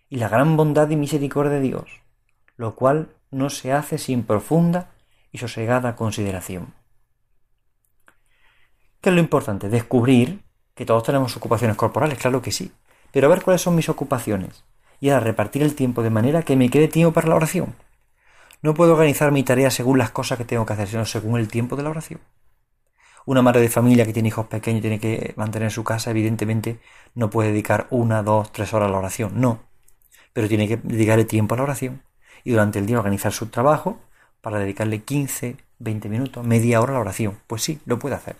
y 0.09 0.16
la 0.16 0.28
gran 0.28 0.56
bondad 0.56 0.90
y 0.90 0.97
misericordia 0.97 1.52
de 1.52 1.61
Dios, 1.61 2.02
lo 2.56 2.75
cual 2.75 3.09
no 3.30 3.50
se 3.50 3.73
hace 3.73 3.99
sin 3.99 4.25
profunda 4.25 4.90
y 5.32 5.38
sosegada 5.38 5.97
consideración. 5.97 6.75
¿Qué 9.00 9.09
es 9.09 9.14
lo 9.14 9.21
importante? 9.21 9.68
Descubrir 9.68 10.42
que 10.75 10.87
todos 10.87 11.02
tenemos 11.02 11.37
ocupaciones 11.37 11.76
corporales, 11.76 12.18
claro 12.18 12.40
que 12.42 12.52
sí, 12.52 12.73
pero 13.11 13.26
a 13.26 13.30
ver 13.30 13.42
cuáles 13.42 13.62
son 13.62 13.75
mis 13.75 13.88
ocupaciones 13.88 14.64
y 15.00 15.09
a 15.11 15.18
repartir 15.18 15.62
el 15.62 15.75
tiempo 15.75 16.02
de 16.02 16.11
manera 16.11 16.42
que 16.42 16.56
me 16.56 16.71
quede 16.71 16.88
tiempo 16.88 17.12
para 17.12 17.28
la 17.28 17.35
oración. 17.35 17.75
No 18.62 18.75
puedo 18.75 18.92
organizar 18.92 19.33
mi 19.33 19.42
tarea 19.42 19.73
según 19.73 19.99
las 19.99 20.12
cosas 20.12 20.38
que 20.38 20.45
tengo 20.45 20.64
que 20.64 20.73
hacer, 20.73 20.87
sino 20.87 21.04
según 21.04 21.38
el 21.40 21.49
tiempo 21.49 21.75
de 21.75 21.83
la 21.83 21.90
oración. 21.90 22.21
Una 23.26 23.42
madre 23.42 23.61
de 23.61 23.69
familia 23.69 24.07
que 24.07 24.12
tiene 24.12 24.28
hijos 24.28 24.47
pequeños 24.47 24.78
y 24.78 24.83
tiene 24.83 25.00
que 25.00 25.35
mantener 25.37 25.73
su 25.73 25.83
casa, 25.83 26.12
evidentemente 26.12 26.78
no 27.14 27.28
puede 27.28 27.50
dedicar 27.50 27.88
una, 27.90 28.23
dos, 28.23 28.52
tres 28.52 28.73
horas 28.73 28.88
a 28.88 28.92
la 28.92 28.99
oración, 28.99 29.40
no. 29.40 29.61
Pero 30.33 30.47
tiene 30.47 30.69
que 30.69 30.76
dedicarle 30.76 31.25
tiempo 31.25 31.54
a 31.54 31.59
la 31.59 31.64
oración 31.64 32.02
y 32.45 32.52
durante 32.52 32.78
el 32.78 32.87
día 32.87 32.99
organizar 32.99 33.33
su 33.33 33.47
trabajo 33.47 33.99
para 34.40 34.61
dedicarle 34.61 35.02
15, 35.02 35.57
20 35.81 36.09
minutos, 36.09 36.47
media 36.47 36.81
hora 36.81 36.92
a 36.92 36.95
la 36.95 37.00
oración. 37.00 37.38
Pues 37.49 37.62
sí, 37.62 37.81
lo 37.85 37.99
puede 37.99 38.14
hacer. 38.14 38.37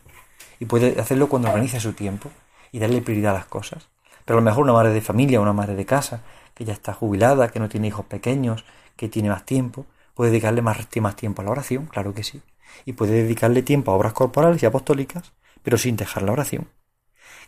Y 0.61 0.67
puede 0.67 1.01
hacerlo 1.01 1.29
cuando 1.29 1.49
organice 1.49 1.81
su 1.81 1.95
tiempo 1.95 2.31
y 2.71 2.79
darle 2.79 3.03
prioridad 3.03 3.35
a 3.35 3.39
las 3.39 3.47
cosas. 3.47 3.89
Pero 4.25 4.39
a 4.39 4.41
lo 4.41 4.45
mejor 4.45 4.63
una 4.63 4.73
madre 4.73 4.93
de 4.93 5.01
familia, 5.01 5.41
una 5.41 5.53
madre 5.53 5.75
de 5.75 5.85
casa, 5.85 6.23
que 6.55 6.65
ya 6.65 6.73
está 6.73 6.93
jubilada, 6.93 7.49
que 7.49 7.59
no 7.59 7.69
tiene 7.69 7.89
hijos 7.89 8.07
pequeños, 8.07 8.65
que 8.97 9.09
tiene 9.09 9.29
más 9.29 9.45
tiempo, 9.45 9.87
puede 10.15 10.31
dedicarle 10.31 10.63
más, 10.63 10.79
más 11.01 11.17
tiempo 11.17 11.43
a 11.43 11.45
la 11.45 11.51
oración, 11.51 11.87
claro 11.87 12.15
que 12.15 12.23
sí. 12.23 12.43
Y 12.85 12.95
puede 12.95 13.23
dedicarle 13.23 13.63
tiempo 13.63 13.91
a 13.91 13.95
obras 13.95 14.13
corporales 14.13 14.63
y 14.63 14.67
apostólicas, 14.67 15.33
pero 15.63 15.79
sin 15.79 15.97
dejar 15.97 16.23
la 16.23 16.33
oración. 16.33 16.69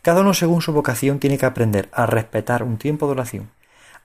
Cada 0.02 0.20
uno 0.20 0.34
según 0.34 0.60
su 0.60 0.72
vocación 0.72 1.18
tiene 1.18 1.38
que 1.38 1.46
aprender 1.46 1.88
a 1.92 2.06
respetar 2.06 2.62
un 2.62 2.76
tiempo 2.76 3.06
de 3.06 3.12
oración, 3.12 3.50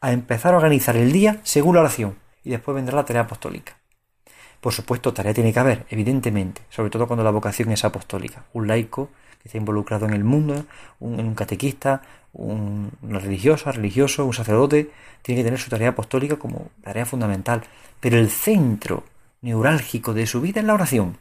a 0.02 0.12
empezar 0.12 0.54
a 0.54 0.58
organizar 0.58 0.96
el 0.96 1.12
día 1.12 1.42
según 1.44 1.76
la 1.76 1.82
oración, 1.82 2.18
y 2.44 2.52
después 2.52 2.76
vendrá 2.76 2.96
la 2.96 3.06
tarea 3.06 3.24
apostólica. 3.24 3.78
Por 4.62 4.74
supuesto, 4.74 5.14
tarea 5.14 5.34
tiene 5.34 5.54
que 5.54 5.60
haber, 5.60 5.86
evidentemente, 5.90 6.62
sobre 6.70 6.90
todo 6.90 7.08
cuando 7.08 7.24
la 7.24 7.32
vocación 7.32 7.72
es 7.72 7.86
apostólica. 7.86 8.46
Un 8.54 8.68
laico 8.68 9.10
que 9.40 9.48
está 9.48 9.58
involucrado 9.58 10.06
en 10.06 10.14
el 10.14 10.24
mundo, 10.24 10.66
un, 11.00 11.34
catequista, 11.34 12.02
un, 12.34 12.92
una 13.02 13.20
religiosa, 13.20 13.72
religioso, 13.72 14.26
un 14.26 14.34
sacerdote, 14.34 14.92
tiene 15.22 15.42
que 15.42 15.46
tener 15.46 15.60
su 15.60 15.70
tarea 15.70 15.90
apostólica 15.90 16.38
como 16.38 16.70
tarea 16.84 17.06
fundamental. 17.06 17.64
Pero 18.00 18.18
el 18.18 18.30
centro 18.30 19.04
neurálgico 19.42 20.14
de 20.14 20.28
su 20.28 20.42
vida 20.42 20.60
es 20.60 20.66
la 20.66 20.74
oración. 20.74 21.18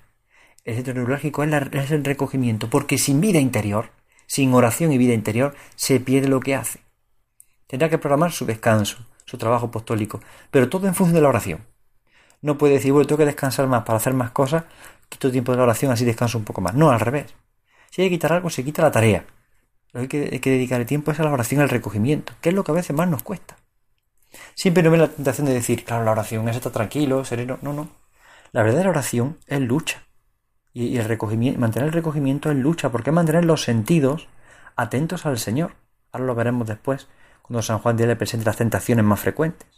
El 0.65 0.75
centro 0.75 0.95
neurálgico 0.95 1.45
es, 1.45 1.53
es 1.73 1.91
el 1.93 2.05
recogimiento, 2.05 2.69
porque 2.69 2.99
sin 2.99 3.21
vida 3.21 3.39
interior, 3.39 3.91
sin 4.27 4.53
oración 4.53 4.93
y 4.93 4.99
vida 4.99 5.15
interior, 5.15 5.55
se 5.77 6.01
pierde 6.01 6.29
lo 6.29 6.41
que 6.41 6.55
hace. 6.55 6.81
Tendrá 7.67 7.89
que 7.89 7.99
programar 7.99 8.33
su 8.33 8.47
descanso, 8.47 8.99
su 9.25 9.39
trabajo 9.39 9.67
apostólico, 9.67 10.21
pero 10.51 10.69
todo 10.69 10.89
en 10.89 10.95
función 10.95 11.15
de 11.15 11.21
la 11.21 11.29
oración. 11.29 11.61
No 12.41 12.57
puede 12.57 12.75
decir, 12.75 12.93
bueno, 12.93 13.07
tengo 13.07 13.19
que 13.19 13.27
descansar 13.27 13.67
más 13.67 13.85
para 13.85 13.97
hacer 13.97 14.15
más 14.15 14.31
cosas, 14.31 14.65
quito 15.09 15.31
tiempo 15.31 15.53
de 15.53 15.59
la 15.59 15.65
oración, 15.65 15.93
así 15.93 16.05
descanso 16.05 16.39
un 16.39 16.45
poco 16.45 16.61
más. 16.61 16.75
No, 16.75 16.91
al 16.91 17.01
revés. 17.01 17.35
Si 17.91 18.03
hay 18.03 18.09
que 18.09 18.17
quitar 18.17 18.33
algo, 18.33 18.51
se 18.51 18.65
quita 18.65 18.83
la 18.83 18.91
tarea. 18.91 19.25
Lo 19.93 20.07
que 20.07 20.29
hay 20.31 20.39
que, 20.41 20.51
dedicar 20.51 20.81
el 20.81 20.87
tiempo 20.87 21.11
es 21.11 21.21
a 21.21 21.25
la 21.25 21.33
oración, 21.33 21.61
al 21.61 21.69
recogimiento, 21.69 22.35
que 22.41 22.51
es 22.51 22.55
lo 22.55 22.65
que 22.65 22.73
a 22.73 22.75
veces 22.75 22.95
más 22.95 23.09
nos 23.09 23.23
cuesta. 23.23 23.57
Siempre 24.55 24.83
no 24.83 24.91
me 24.91 24.99
la 24.99 25.09
tentación 25.09 25.47
de 25.47 25.55
decir, 25.55 25.85
claro, 25.85 26.05
la 26.05 26.13
oración 26.13 26.49
es 26.49 26.57
estar 26.57 26.73
tranquilo, 26.73 27.25
sereno. 27.25 27.59
No, 27.63 27.73
no. 27.73 27.89
La 28.53 28.63
verdadera 28.63 28.91
oración 28.91 29.39
es 29.47 29.61
lucha. 29.61 30.03
Y, 30.75 30.99
el 30.99 31.07
recogimiento, 31.07 31.59
mantener 31.59 31.89
el 31.89 31.95
recogimiento 31.95 32.51
es 32.51 32.57
lucha, 32.57 32.91
porque 32.91 33.11
es 33.11 33.15
mantener 33.15 33.45
los 33.45 33.63
sentidos 33.63 34.29
atentos 34.77 35.25
al 35.27 35.39
Señor. 35.39 35.73
Ahora 36.13 36.27
lo 36.27 36.35
veremos 36.35 36.69
después, 36.69 37.09
cuando 37.43 37.63
San 37.63 37.79
Juan 37.79 37.97
de 37.97 38.07
le 38.07 38.17
presente 38.17 38.47
las 38.47 38.57
tentaciones 38.57 39.05
más 39.05 39.21
frecuentes. 39.21 39.69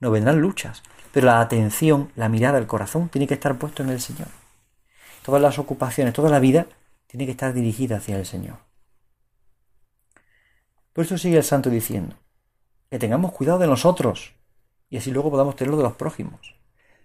No 0.00 0.10
vendrán 0.10 0.40
luchas, 0.40 0.82
pero 1.12 1.26
la 1.26 1.40
atención, 1.40 2.10
la 2.16 2.28
mirada, 2.28 2.58
el 2.58 2.66
corazón 2.66 3.08
tiene 3.08 3.28
que 3.28 3.34
estar 3.34 3.56
puesto 3.56 3.82
en 3.82 3.90
el 3.90 4.00
Señor. 4.00 4.28
Todas 5.24 5.40
las 5.40 5.58
ocupaciones, 5.58 6.12
toda 6.12 6.28
la 6.28 6.40
vida 6.40 6.66
tiene 7.14 7.26
que 7.26 7.30
estar 7.30 7.54
dirigida 7.54 7.98
hacia 7.98 8.18
el 8.18 8.26
Señor. 8.26 8.56
Por 10.92 11.04
eso 11.04 11.16
sigue 11.16 11.36
el 11.36 11.44
santo 11.44 11.70
diciendo, 11.70 12.16
que 12.90 12.98
tengamos 12.98 13.30
cuidado 13.30 13.60
de 13.60 13.68
nosotros 13.68 14.34
y 14.90 14.96
así 14.96 15.12
luego 15.12 15.30
podamos 15.30 15.54
tenerlo 15.54 15.76
de 15.76 15.84
los 15.84 15.92
prójimos. 15.92 16.56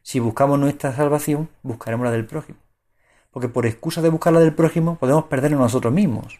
Si 0.01 0.19
buscamos 0.19 0.57
nuestra 0.57 0.95
salvación, 0.95 1.49
buscaremos 1.61 2.05
la 2.05 2.11
del 2.11 2.25
prójimo. 2.25 2.57
Porque 3.29 3.49
por 3.49 3.67
excusa 3.67 4.01
de 4.01 4.09
buscar 4.09 4.33
la 4.33 4.39
del 4.39 4.55
prójimo 4.55 4.95
podemos 4.95 5.25
perdernos 5.25 5.59
nosotros 5.59 5.93
mismos. 5.93 6.39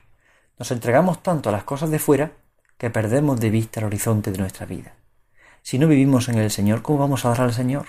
Nos 0.57 0.71
entregamos 0.71 1.21
tanto 1.21 1.49
a 1.49 1.51
las 1.51 1.63
cosas 1.63 1.91
de 1.91 1.99
fuera 1.99 2.31
que 2.79 2.89
perdemos 2.89 3.39
de 3.39 3.51
vista 3.51 3.81
el 3.81 3.85
horizonte 3.85 4.31
de 4.31 4.39
nuestra 4.39 4.65
vida. 4.65 4.95
Si 5.61 5.77
no 5.77 5.85
vivimos 5.85 6.27
en 6.27 6.39
el 6.39 6.49
Señor, 6.49 6.81
¿cómo 6.81 6.97
vamos 6.97 7.23
a 7.23 7.29
dar 7.29 7.41
al 7.41 7.53
Señor? 7.53 7.85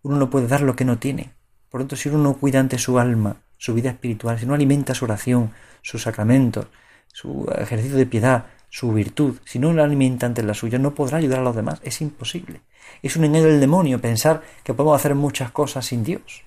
Uno 0.00 0.16
no 0.16 0.30
puede 0.30 0.46
dar 0.46 0.62
lo 0.62 0.76
que 0.76 0.86
no 0.86 0.98
tiene. 0.98 1.34
Por 1.68 1.80
lo 1.82 1.84
tanto, 1.84 1.96
si 1.96 2.08
uno 2.08 2.16
no 2.16 2.38
cuida 2.38 2.58
ante 2.58 2.78
su 2.78 2.98
alma, 2.98 3.36
su 3.62 3.74
vida 3.74 3.90
espiritual, 3.90 4.40
si 4.40 4.44
no 4.44 4.54
alimenta 4.54 4.92
su 4.92 5.04
oración, 5.04 5.52
sus 5.82 6.02
sacramentos, 6.02 6.66
su 7.06 7.48
ejercicio 7.56 7.96
de 7.96 8.06
piedad, 8.06 8.46
su 8.68 8.90
virtud, 8.92 9.38
si 9.44 9.60
no 9.60 9.72
lo 9.72 9.84
alimenta 9.84 10.26
ante 10.26 10.42
la 10.42 10.52
suya, 10.52 10.80
no 10.80 10.96
podrá 10.96 11.18
ayudar 11.18 11.38
a 11.38 11.44
los 11.44 11.54
demás. 11.54 11.78
Es 11.84 12.00
imposible. 12.00 12.62
Es 13.02 13.14
un 13.14 13.22
engaño 13.22 13.44
del 13.44 13.60
demonio 13.60 14.00
pensar 14.00 14.42
que 14.64 14.74
podemos 14.74 14.96
hacer 14.96 15.14
muchas 15.14 15.52
cosas 15.52 15.86
sin 15.86 16.02
Dios. 16.02 16.42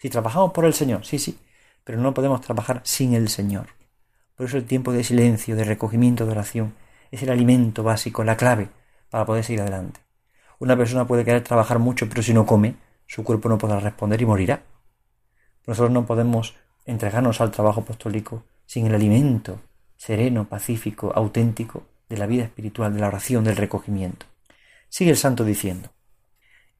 Si 0.00 0.10
trabajamos 0.10 0.52
por 0.52 0.64
el 0.64 0.74
Señor, 0.74 1.06
sí, 1.06 1.20
sí, 1.20 1.38
pero 1.84 2.00
no 2.00 2.12
podemos 2.12 2.40
trabajar 2.40 2.80
sin 2.82 3.14
el 3.14 3.28
Señor. 3.28 3.68
Por 4.34 4.46
eso 4.46 4.56
el 4.56 4.64
tiempo 4.64 4.90
de 4.90 5.04
silencio, 5.04 5.54
de 5.54 5.62
recogimiento, 5.62 6.26
de 6.26 6.32
oración, 6.32 6.74
es 7.12 7.22
el 7.22 7.30
alimento 7.30 7.84
básico, 7.84 8.24
la 8.24 8.36
clave 8.36 8.70
para 9.08 9.24
poder 9.24 9.44
seguir 9.44 9.60
adelante. 9.60 10.00
Una 10.58 10.76
persona 10.76 11.06
puede 11.06 11.24
querer 11.24 11.44
trabajar 11.44 11.78
mucho, 11.78 12.08
pero 12.08 12.24
si 12.24 12.34
no 12.34 12.44
come, 12.44 12.74
su 13.06 13.22
cuerpo 13.22 13.48
no 13.48 13.56
podrá 13.56 13.78
responder 13.78 14.20
y 14.20 14.26
morirá. 14.26 14.64
Nosotros 15.66 15.92
no 15.92 16.06
podemos 16.06 16.54
entregarnos 16.84 17.40
al 17.40 17.50
trabajo 17.50 17.80
apostólico 17.80 18.44
sin 18.66 18.86
el 18.86 18.94
alimento 18.94 19.60
sereno, 19.96 20.48
pacífico, 20.48 21.12
auténtico 21.14 21.82
de 22.08 22.16
la 22.16 22.26
vida 22.26 22.44
espiritual, 22.44 22.94
de 22.94 23.00
la 23.00 23.08
oración, 23.08 23.44
del 23.44 23.56
recogimiento. 23.56 24.26
Sigue 24.88 25.10
el 25.10 25.16
santo 25.16 25.44
diciendo, 25.44 25.90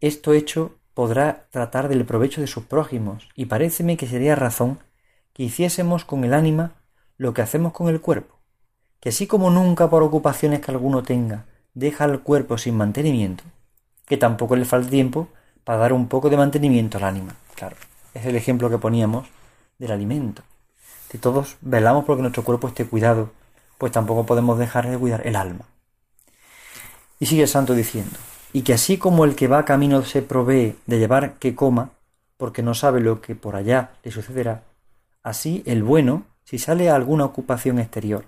esto 0.00 0.32
hecho 0.32 0.78
podrá 0.94 1.46
tratar 1.50 1.88
del 1.88 2.06
provecho 2.06 2.40
de 2.40 2.46
sus 2.46 2.64
prójimos, 2.64 3.28
y 3.34 3.46
paréceme 3.46 3.96
que 3.96 4.06
sería 4.06 4.34
razón 4.34 4.78
que 5.34 5.42
hiciésemos 5.42 6.04
con 6.04 6.24
el 6.24 6.32
ánima 6.32 6.76
lo 7.18 7.34
que 7.34 7.42
hacemos 7.42 7.72
con 7.72 7.88
el 7.88 8.00
cuerpo, 8.00 8.36
que 9.00 9.10
así 9.10 9.26
como 9.26 9.50
nunca 9.50 9.90
por 9.90 10.02
ocupaciones 10.02 10.60
que 10.60 10.70
alguno 10.70 11.02
tenga 11.02 11.44
deja 11.74 12.04
al 12.04 12.22
cuerpo 12.22 12.58
sin 12.58 12.76
mantenimiento, 12.76 13.44
que 14.06 14.16
tampoco 14.16 14.56
le 14.56 14.64
falta 14.64 14.90
tiempo 14.90 15.28
para 15.62 15.78
dar 15.78 15.92
un 15.92 16.08
poco 16.08 16.30
de 16.30 16.36
mantenimiento 16.36 16.98
al 16.98 17.04
ánima. 17.04 17.36
Claro, 17.54 17.76
es 18.14 18.26
el 18.26 18.36
ejemplo 18.36 18.70
que 18.70 18.78
poníamos 18.78 19.28
del 19.78 19.92
alimento. 19.92 20.42
Si 21.10 21.18
todos 21.18 21.56
velamos 21.60 22.04
porque 22.04 22.22
nuestro 22.22 22.44
cuerpo 22.44 22.68
esté 22.68 22.86
cuidado, 22.86 23.30
pues 23.78 23.92
tampoco 23.92 24.26
podemos 24.26 24.58
dejar 24.58 24.88
de 24.88 24.98
cuidar 24.98 25.26
el 25.26 25.36
alma. 25.36 25.64
Y 27.18 27.26
sigue 27.26 27.42
el 27.42 27.48
santo 27.48 27.74
diciendo, 27.74 28.16
y 28.52 28.62
que 28.62 28.74
así 28.74 28.98
como 28.98 29.24
el 29.24 29.34
que 29.34 29.48
va 29.48 29.64
camino 29.64 30.02
se 30.02 30.22
provee 30.22 30.76
de 30.86 30.98
llevar 30.98 31.34
que 31.34 31.54
coma, 31.54 31.90
porque 32.36 32.62
no 32.62 32.74
sabe 32.74 33.00
lo 33.00 33.20
que 33.20 33.34
por 33.34 33.56
allá 33.56 33.90
le 34.02 34.10
sucederá, 34.10 34.62
así 35.22 35.62
el 35.66 35.82
bueno, 35.82 36.24
si 36.44 36.58
sale 36.58 36.90
a 36.90 36.94
alguna 36.94 37.24
ocupación 37.24 37.78
exterior, 37.78 38.24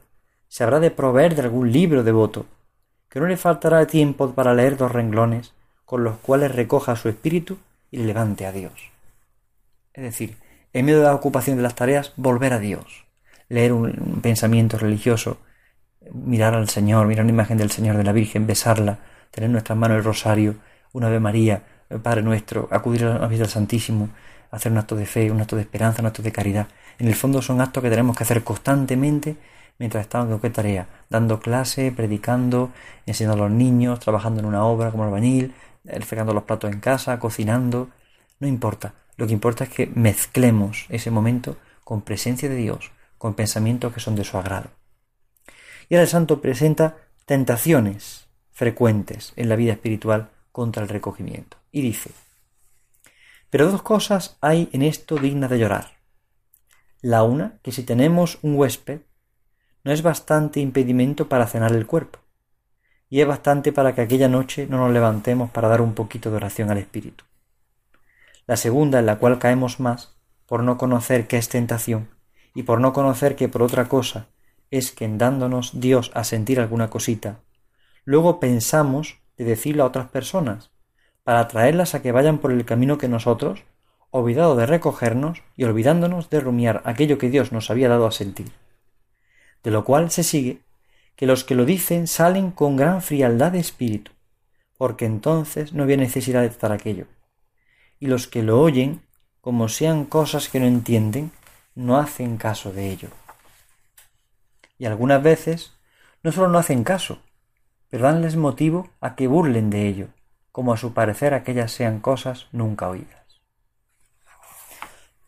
se 0.48 0.64
habrá 0.64 0.80
de 0.80 0.90
proveer 0.90 1.34
de 1.34 1.42
algún 1.42 1.72
libro 1.72 2.02
devoto, 2.02 2.46
que 3.08 3.20
no 3.20 3.26
le 3.26 3.36
faltará 3.36 3.86
tiempo 3.86 4.30
para 4.32 4.54
leer 4.54 4.76
dos 4.76 4.92
renglones 4.92 5.52
con 5.84 6.04
los 6.04 6.16
cuales 6.18 6.54
recoja 6.54 6.96
su 6.96 7.08
espíritu 7.08 7.58
y 7.90 7.98
le 7.98 8.04
levante 8.04 8.46
a 8.46 8.52
Dios. 8.52 8.91
Es 9.94 10.02
decir, 10.02 10.37
en 10.72 10.87
medio 10.87 10.99
de 10.99 11.04
la 11.04 11.14
ocupación 11.14 11.56
de 11.56 11.62
las 11.62 11.75
tareas, 11.75 12.12
volver 12.16 12.54
a 12.54 12.58
Dios, 12.58 13.04
leer 13.49 13.72
un, 13.72 14.20
pensamiento 14.22 14.78
religioso, 14.78 15.38
mirar 16.12 16.54
al 16.54 16.68
Señor, 16.68 17.06
mirar 17.06 17.25
una 17.25 17.32
imagen 17.32 17.58
del 17.58 17.70
Señor, 17.70 17.96
de 17.96 18.04
la 18.04 18.12
Virgen, 18.12 18.46
besarla, 18.46 19.00
tener 19.30 19.46
en 19.46 19.52
nuestras 19.52 19.78
manos 19.78 19.99
el 19.99 20.04
rosario, 20.04 20.56
una 20.92 21.08
Ave 21.08 21.20
María, 21.20 21.62
el 21.90 22.00
Padre 22.00 22.22
nuestro, 22.22 22.68
acudir 22.70 23.04
a 23.04 23.18
la 23.18 23.26
vida 23.26 23.40
del 23.40 23.50
Santísimo, 23.50 24.08
hacer 24.50 24.72
un 24.72 24.78
acto 24.78 24.96
de 24.96 25.06
fe, 25.06 25.30
un 25.30 25.40
acto 25.40 25.56
de 25.56 25.62
esperanza, 25.62 26.00
un 26.00 26.06
acto 26.06 26.22
de 26.22 26.32
caridad. 26.32 26.68
En 26.99 27.08
el 27.08 27.14
fondo 27.14 27.42
son 27.42 27.61
actos 27.61 27.82
que 27.82 27.90
tenemos 27.90 28.16
que 28.16 28.25
hacer 28.25 28.42
constantemente 28.42 29.37
mientras 29.78 30.02
estamos 30.02 30.32
en 30.32 30.40
qué 30.40 30.50
tarea, 30.50 30.87
dando 31.11 31.40
clase, 31.40 31.92
predicando, 31.92 32.70
enseñando 33.06 33.44
a 33.44 33.49
los 33.49 33.56
niños, 33.56 34.00
trabajando 34.00 34.40
en 34.40 34.46
una 34.46 34.64
obra 34.64 34.90
como 34.90 35.04
albañil, 35.04 35.54
fregando 36.00 36.32
los 36.32 36.44
platos 36.44 36.72
en 36.72 36.80
casa, 36.80 37.18
cocinando, 37.18 37.90
no 38.40 38.46
importa. 38.49 38.94
Lo 39.22 39.28
que 39.28 39.34
importa 39.34 39.62
es 39.62 39.70
que 39.70 39.86
mezclemos 39.86 40.86
ese 40.88 41.12
momento 41.12 41.56
con 41.84 42.02
presencia 42.02 42.48
de 42.48 42.56
Dios, 42.56 42.90
con 43.18 43.34
pensamientos 43.34 43.94
que 43.94 44.00
son 44.00 44.16
de 44.16 44.24
su 44.24 44.36
agrado. 44.36 44.70
Y 45.88 45.94
ahora 45.94 46.02
el 46.02 46.08
santo 46.08 46.40
presenta 46.40 46.96
tentaciones 47.24 48.26
frecuentes 48.50 49.32
en 49.36 49.48
la 49.48 49.54
vida 49.54 49.74
espiritual 49.74 50.30
contra 50.50 50.82
el 50.82 50.88
recogimiento. 50.88 51.56
Y 51.70 51.82
dice, 51.82 52.10
pero 53.48 53.70
dos 53.70 53.82
cosas 53.82 54.38
hay 54.40 54.68
en 54.72 54.82
esto 54.82 55.14
dignas 55.14 55.50
de 55.50 55.60
llorar. 55.60 55.92
La 57.00 57.22
una, 57.22 57.60
que 57.62 57.70
si 57.70 57.84
tenemos 57.84 58.40
un 58.42 58.56
huésped, 58.56 59.02
no 59.84 59.92
es 59.92 60.02
bastante 60.02 60.58
impedimento 60.58 61.28
para 61.28 61.46
cenar 61.46 61.70
el 61.70 61.86
cuerpo, 61.86 62.18
y 63.08 63.20
es 63.20 63.28
bastante 63.28 63.70
para 63.70 63.94
que 63.94 64.00
aquella 64.00 64.26
noche 64.26 64.66
no 64.68 64.78
nos 64.78 64.90
levantemos 64.90 65.48
para 65.52 65.68
dar 65.68 65.80
un 65.80 65.94
poquito 65.94 66.28
de 66.28 66.38
oración 66.38 66.72
al 66.72 66.78
Espíritu. 66.78 67.24
La 68.46 68.56
segunda, 68.56 68.99
en 68.99 69.06
la 69.06 69.18
cual 69.18 69.38
caemos 69.38 69.80
más, 69.80 70.16
por 70.46 70.62
no 70.62 70.76
conocer 70.76 71.26
qué 71.28 71.38
es 71.38 71.49
tentación, 71.49 72.08
y 72.54 72.64
por 72.64 72.80
no 72.80 72.92
conocer 72.92 73.37
que 73.37 73.49
por 73.49 73.62
otra 73.62 73.88
cosa 73.88 74.28
es 74.70 74.90
que 74.90 75.04
en 75.04 75.18
dándonos 75.18 75.80
Dios 75.80 76.11
a 76.14 76.25
sentir 76.25 76.61
alguna 76.61 76.90
cosita, 76.90 77.40
luego 78.04 78.40
pensamos 78.40 79.18
de 79.37 79.44
decirlo 79.44 79.84
a 79.84 79.87
otras 79.87 80.08
personas, 80.08 80.70
para 81.25 81.40
atraerlas 81.40 81.94
a 81.94 82.02
que 82.02 82.12
vayan 82.12 82.38
por 82.38 82.52
el 82.52 82.64
camino 82.64 82.99
que 82.99 83.08
nosotros, 83.08 83.64
olvidado 84.11 84.56
de 84.56 84.66
recogernos 84.66 85.42
y 85.56 85.64
olvidándonos 85.64 86.28
de 86.28 86.40
rumiar 86.40 86.82
aquello 86.84 87.18
que 87.18 87.30
Dios 87.30 87.52
nos 87.52 87.70
había 87.70 87.88
dado 87.88 88.06
a 88.06 88.12
sentir. 88.12 88.50
De 89.62 89.70
lo 89.70 89.84
cual 89.84 90.11
se 90.11 90.25
sigue 90.25 90.61
que 91.16 91.26
los 91.26 91.44
que 91.44 91.54
lo 91.54 91.64
dicen 91.64 92.06
salen 92.06 92.50
con 92.50 92.76
gran 92.76 93.02
frialdad 93.02 93.52
de 93.52 93.61
espíritu, 93.61 94.12
porque 94.76 95.04
entonces 95.04 95.72
no 95.72 95.84
había 95.84 95.96
necesidad 95.96 96.42
de 96.42 96.50
tratar 96.50 96.72
aquello. 96.72 97.06
Y 98.02 98.09
los 98.09 98.26
que 98.26 98.42
lo 98.42 98.61
oyen, 98.61 99.00
como 99.40 99.68
sean 99.68 100.06
cosas 100.06 100.49
que 100.49 100.59
no 100.59 100.66
entienden, 100.66 101.30
no 101.76 101.99
hacen 101.99 102.37
caso 102.37 102.73
de 102.73 102.90
ello. 102.90 103.11
Y 104.76 104.87
algunas 104.87 105.23
veces 105.23 105.75
no 106.25 106.32
solo 106.32 106.49
no 106.49 106.59
hacen 106.59 106.82
caso, 106.82 107.21
pero 107.88 108.02
danles 108.02 108.35
motivo 108.35 108.90
a 109.00 109.14
que 109.14 109.28
burlen 109.28 109.71
de 109.71 109.87
ello, 109.87 110.09
como 110.50 110.73
a 110.73 110.76
su 110.76 110.92
parecer 110.92 111.32
aquellas 111.32 111.71
sean 111.71 112.00
cosas 112.00 112.49
nunca 112.50 112.88
oídas. 112.88 113.40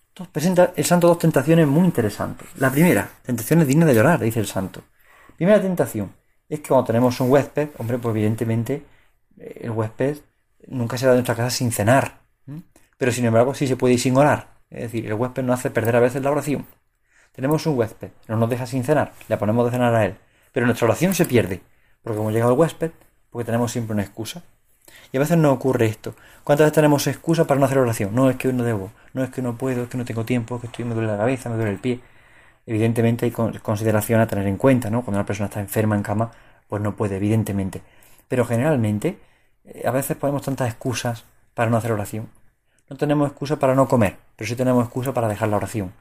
Entonces 0.09 0.33
presenta 0.33 0.73
el 0.75 0.85
santo 0.85 1.07
dos 1.07 1.21
tentaciones 1.21 1.69
muy 1.69 1.85
interesantes. 1.85 2.49
La 2.57 2.73
primera, 2.73 3.09
tentaciones 3.23 3.69
dignas 3.69 3.87
de 3.87 3.95
llorar, 3.95 4.19
dice 4.19 4.41
el 4.41 4.49
santo. 4.49 4.83
Primera 5.37 5.63
tentación 5.63 6.13
es 6.49 6.59
que 6.59 6.71
cuando 6.71 6.87
tenemos 6.87 7.21
un 7.21 7.31
huésped, 7.31 7.69
hombre, 7.79 7.99
pues 7.99 8.17
evidentemente 8.17 8.83
eh, 9.39 9.61
el 9.61 9.71
huésped 9.71 10.19
nunca 10.67 10.99
se 10.99 11.07
va 11.07 11.13
de 11.13 11.19
nuestra 11.19 11.37
casa 11.37 11.51
sin 11.51 11.71
cenar. 11.71 12.24
Pero 12.99 13.13
sin 13.13 13.25
embargo 13.25 13.55
sí 13.55 13.67
se 13.67 13.77
puede 13.77 13.95
ir 13.95 14.01
sin 14.01 14.17
orar. 14.17 14.49
Es 14.71 14.83
decir, 14.83 15.07
el 15.07 15.15
huésped 15.15 15.43
no 15.43 15.53
hace 15.53 15.71
perder 15.71 15.97
a 15.97 16.01
veces 16.01 16.23
la 16.23 16.31
oración. 16.31 16.67
Tenemos 17.33 17.67
un 17.67 17.77
huésped, 17.77 18.11
no 18.29 18.37
nos 18.37 18.49
deja 18.49 18.67
sin 18.67 18.85
cenar, 18.85 19.13
le 19.29 19.37
ponemos 19.37 19.65
de 19.65 19.73
cenar 19.73 19.95
a 19.95 20.05
él. 20.05 20.17
Pero 20.53 20.67
nuestra 20.67 20.87
oración 20.87 21.15
se 21.15 21.25
pierde, 21.25 21.63
porque 22.03 22.17
como 22.17 22.31
llega 22.31 22.47
el 22.47 22.53
huésped, 22.53 22.93
porque 23.31 23.45
tenemos 23.45 23.73
siempre 23.73 23.95
una 23.95 24.03
excusa. 24.03 24.43
Y 25.13 25.17
a 25.17 25.21
veces 25.21 25.37
no 25.37 25.53
ocurre 25.53 25.87
esto. 25.87 26.15
¿Cuántas 26.45 26.67
veces 26.67 26.75
tenemos 26.75 27.07
excusa 27.07 27.47
para 27.47 27.59
no 27.59 27.67
hacer 27.67 27.79
oración? 27.79 28.15
No, 28.15 28.31
es 28.31 28.37
que 28.37 28.53
no 28.53 28.63
debo, 28.63 28.93
no 29.13 29.25
es 29.25 29.31
que 29.31 29.43
no 29.43 29.57
puedo, 29.57 29.85
es 29.85 29.89
que 29.89 29.99
no 29.99 30.05
tengo 30.05 30.25
tiempo, 30.25 30.57
es 30.57 30.61
que 30.61 30.67
estoy, 30.69 30.85
me 30.85 30.95
duele 30.95 31.11
la 31.11 31.19
cabeza, 31.19 31.49
me 31.51 31.57
duele 31.57 31.73
el 31.73 31.79
pie. 31.79 32.01
Evidentemente 32.67 33.27
hay 33.27 33.31
consideración 33.33 34.21
a 34.21 34.27
tener 34.27 34.47
en 34.47 34.57
cuenta, 34.57 34.91
¿no? 34.91 35.03
Cuando 35.03 35.19
una 35.19 35.27
persona 35.27 35.49
está 35.49 35.61
enferma 35.61 35.97
en 35.97 36.03
cama, 36.03 36.31
pues 36.69 36.83
no 36.83 36.97
puede, 36.97 37.17
evidentemente. 37.17 37.83
Pero 38.29 38.45
generalmente, 38.45 39.19
eh, 39.65 39.83
a 39.87 39.91
veces 39.91 40.17
ponemos 40.17 40.43
tantas 40.43 40.69
excusas 40.69 41.25
para 41.55 41.71
no 41.71 41.77
hacer 41.77 41.93
oración. 41.93 42.29
No 42.91 42.97
tenemos 42.97 43.29
excusa 43.29 43.59
para 43.59 43.75
no 43.75 43.89
comer, 43.89 44.17
pero 44.37 44.49
sí 44.49 44.57
tenemos 44.57 44.85
excusa 44.85 45.15
para 45.15 45.29
dejar 45.29 45.49
la 45.49 45.57
oración. 45.57 45.93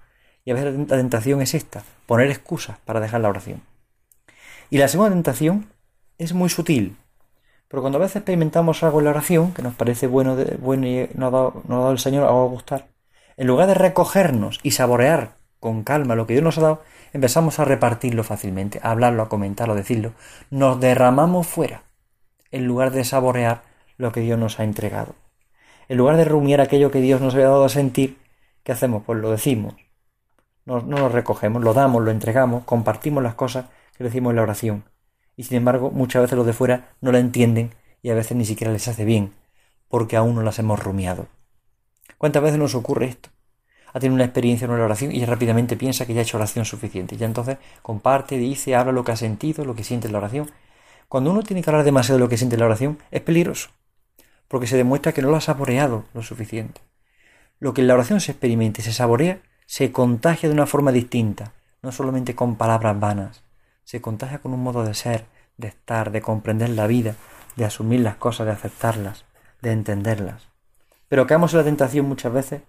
Y 0.45 0.51
a 0.51 0.55
veces 0.55 0.77
la 0.77 0.97
tentación 0.97 1.41
es 1.41 1.53
esta, 1.53 1.83
poner 2.05 2.29
excusas 2.29 2.77
para 2.85 2.99
dejar 2.99 3.21
la 3.21 3.29
oración. 3.29 3.61
Y 4.69 4.77
la 4.77 4.87
segunda 4.87 5.11
tentación 5.11 5.67
es 6.17 6.33
muy 6.33 6.49
sutil, 6.49 6.97
pero 7.73 7.81
cuando 7.81 7.97
a 7.97 8.01
veces 8.01 8.17
experimentamos 8.17 8.83
algo 8.83 8.99
en 8.99 9.05
la 9.05 9.09
oración, 9.09 9.51
que 9.51 9.63
nos 9.63 9.73
parece 9.73 10.05
bueno, 10.05 10.37
bueno 10.59 10.85
y 10.85 11.09
nos 11.15 11.29
ha, 11.29 11.31
dado, 11.31 11.91
el 11.91 11.97
Señor, 11.97 12.23
algo 12.23 12.43
a 12.43 12.47
gustar, 12.47 12.87
en 13.35 13.47
lugar 13.47 13.67
de 13.67 13.73
recogernos 13.73 14.59
y 14.61 14.71
saborear 14.71 15.37
con 15.59 15.83
calma 15.83 16.13
lo 16.13 16.27
que 16.27 16.33
Dios 16.33 16.43
nos 16.43 16.59
ha 16.59 16.61
dado, 16.61 16.83
empezamos 17.13 17.57
a 17.57 17.65
repartirlo 17.65 18.23
fácilmente, 18.23 18.79
a 18.83 18.91
hablarlo, 18.91 19.23
a 19.23 19.27
comentarlo, 19.29 19.73
a 19.73 19.77
decirlo. 19.77 20.13
Nos 20.51 20.79
derramamos 20.79 21.47
fuera, 21.47 21.81
en 22.51 22.65
lugar 22.65 22.91
de 22.91 23.05
saborear 23.05 23.63
lo 23.97 24.11
que 24.11 24.19
Dios 24.19 24.37
nos 24.37 24.59
ha 24.59 24.65
entregado. 24.65 25.15
En 25.89 25.97
lugar 25.97 26.15
de 26.15 26.25
rumiar 26.25 26.61
aquello 26.61 26.91
que 26.91 27.01
Dios 27.01 27.19
nos 27.19 27.33
había 27.33 27.47
dado 27.47 27.65
a 27.65 27.69
sentir, 27.69 28.17
¿qué 28.63 28.71
hacemos? 28.71 29.03
Pues 29.05 29.19
lo 29.19 29.31
decimos. 29.31 29.75
No, 30.65 30.81
no 30.81 30.97
lo 30.97 31.09
recogemos, 31.09 31.61
lo 31.61 31.73
damos, 31.73 32.01
lo 32.03 32.11
entregamos, 32.11 32.63
compartimos 32.63 33.21
las 33.21 33.35
cosas 33.35 33.65
que 33.97 34.03
decimos 34.03 34.31
en 34.31 34.37
la 34.37 34.43
oración. 34.43 34.85
Y 35.35 35.43
sin 35.43 35.57
embargo, 35.57 35.91
muchas 35.91 36.21
veces 36.21 36.37
los 36.37 36.45
de 36.45 36.53
fuera 36.53 36.93
no 37.01 37.11
la 37.11 37.19
entienden 37.19 37.71
y 38.01 38.11
a 38.11 38.15
veces 38.15 38.37
ni 38.37 38.45
siquiera 38.45 38.71
les 38.71 38.87
hace 38.87 39.03
bien, 39.03 39.33
porque 39.89 40.15
aún 40.15 40.35
no 40.35 40.41
las 40.41 40.59
hemos 40.59 40.81
rumiado. 40.81 41.27
¿Cuántas 42.17 42.43
veces 42.43 42.59
nos 42.59 42.75
ocurre 42.75 43.07
esto? 43.07 43.29
Ha 43.93 43.99
tenido 43.99 44.15
una 44.15 44.23
experiencia 44.23 44.65
en 44.65 44.71
una 44.71 44.85
oración 44.85 45.11
y 45.11 45.23
rápidamente 45.25 45.75
piensa 45.75 46.05
que 46.05 46.13
ya 46.13 46.21
ha 46.21 46.23
hecho 46.23 46.37
oración 46.37 46.63
suficiente. 46.65 47.17
Ya 47.17 47.25
entonces 47.25 47.57
comparte, 47.81 48.37
dice, 48.37 48.75
habla 48.75 48.93
lo 48.93 49.03
que 49.03 49.11
ha 49.11 49.17
sentido, 49.17 49.65
lo 49.65 49.75
que 49.75 49.83
siente 49.83 50.07
en 50.07 50.13
la 50.13 50.19
oración. 50.19 50.49
Cuando 51.09 51.29
uno 51.31 51.43
tiene 51.43 51.61
que 51.61 51.69
hablar 51.69 51.85
demasiado 51.85 52.17
de 52.17 52.23
lo 52.23 52.29
que 52.29 52.37
siente 52.37 52.55
en 52.55 52.61
la 52.61 52.67
oración, 52.67 52.97
es 53.11 53.21
peligroso 53.21 53.69
porque 54.53 54.67
se 54.67 54.77
demuestra 54.77 55.13
que 55.13 55.23
no 55.23 55.31
lo 55.31 55.37
ha 55.37 55.41
saboreado 55.41 56.05
lo 56.13 56.21
suficiente. 56.21 56.79
Lo 57.59 57.73
que 57.73 57.81
en 57.81 57.87
la 57.87 57.95
oración 57.95 58.21
se 58.21 58.33
experimenta 58.33 58.81
y 58.81 58.83
se 58.83 58.93
saborea, 58.93 59.39
se 59.65 59.91
contagia 59.91 60.47
de 60.47 60.53
una 60.53 60.67
forma 60.67 60.91
distinta, 60.91 61.53
no 61.81 61.91
solamente 61.91 62.35
con 62.35 62.55
palabras 62.55 62.99
vanas, 62.99 63.41
se 63.83 63.99
contagia 63.99 64.37
con 64.43 64.53
un 64.53 64.61
modo 64.61 64.85
de 64.85 64.93
ser, 64.93 65.25
de 65.57 65.69
estar, 65.69 66.11
de 66.11 66.21
comprender 66.21 66.69
la 66.69 66.85
vida, 66.85 67.15
de 67.55 67.65
asumir 67.65 68.01
las 68.01 68.17
cosas, 68.17 68.45
de 68.45 68.51
aceptarlas, 68.51 69.25
de 69.63 69.71
entenderlas. 69.71 70.43
Pero 71.07 71.25
caemos 71.25 71.51
en 71.53 71.57
la 71.57 71.65
tentación 71.65 72.05
muchas 72.05 72.31
veces 72.31 72.61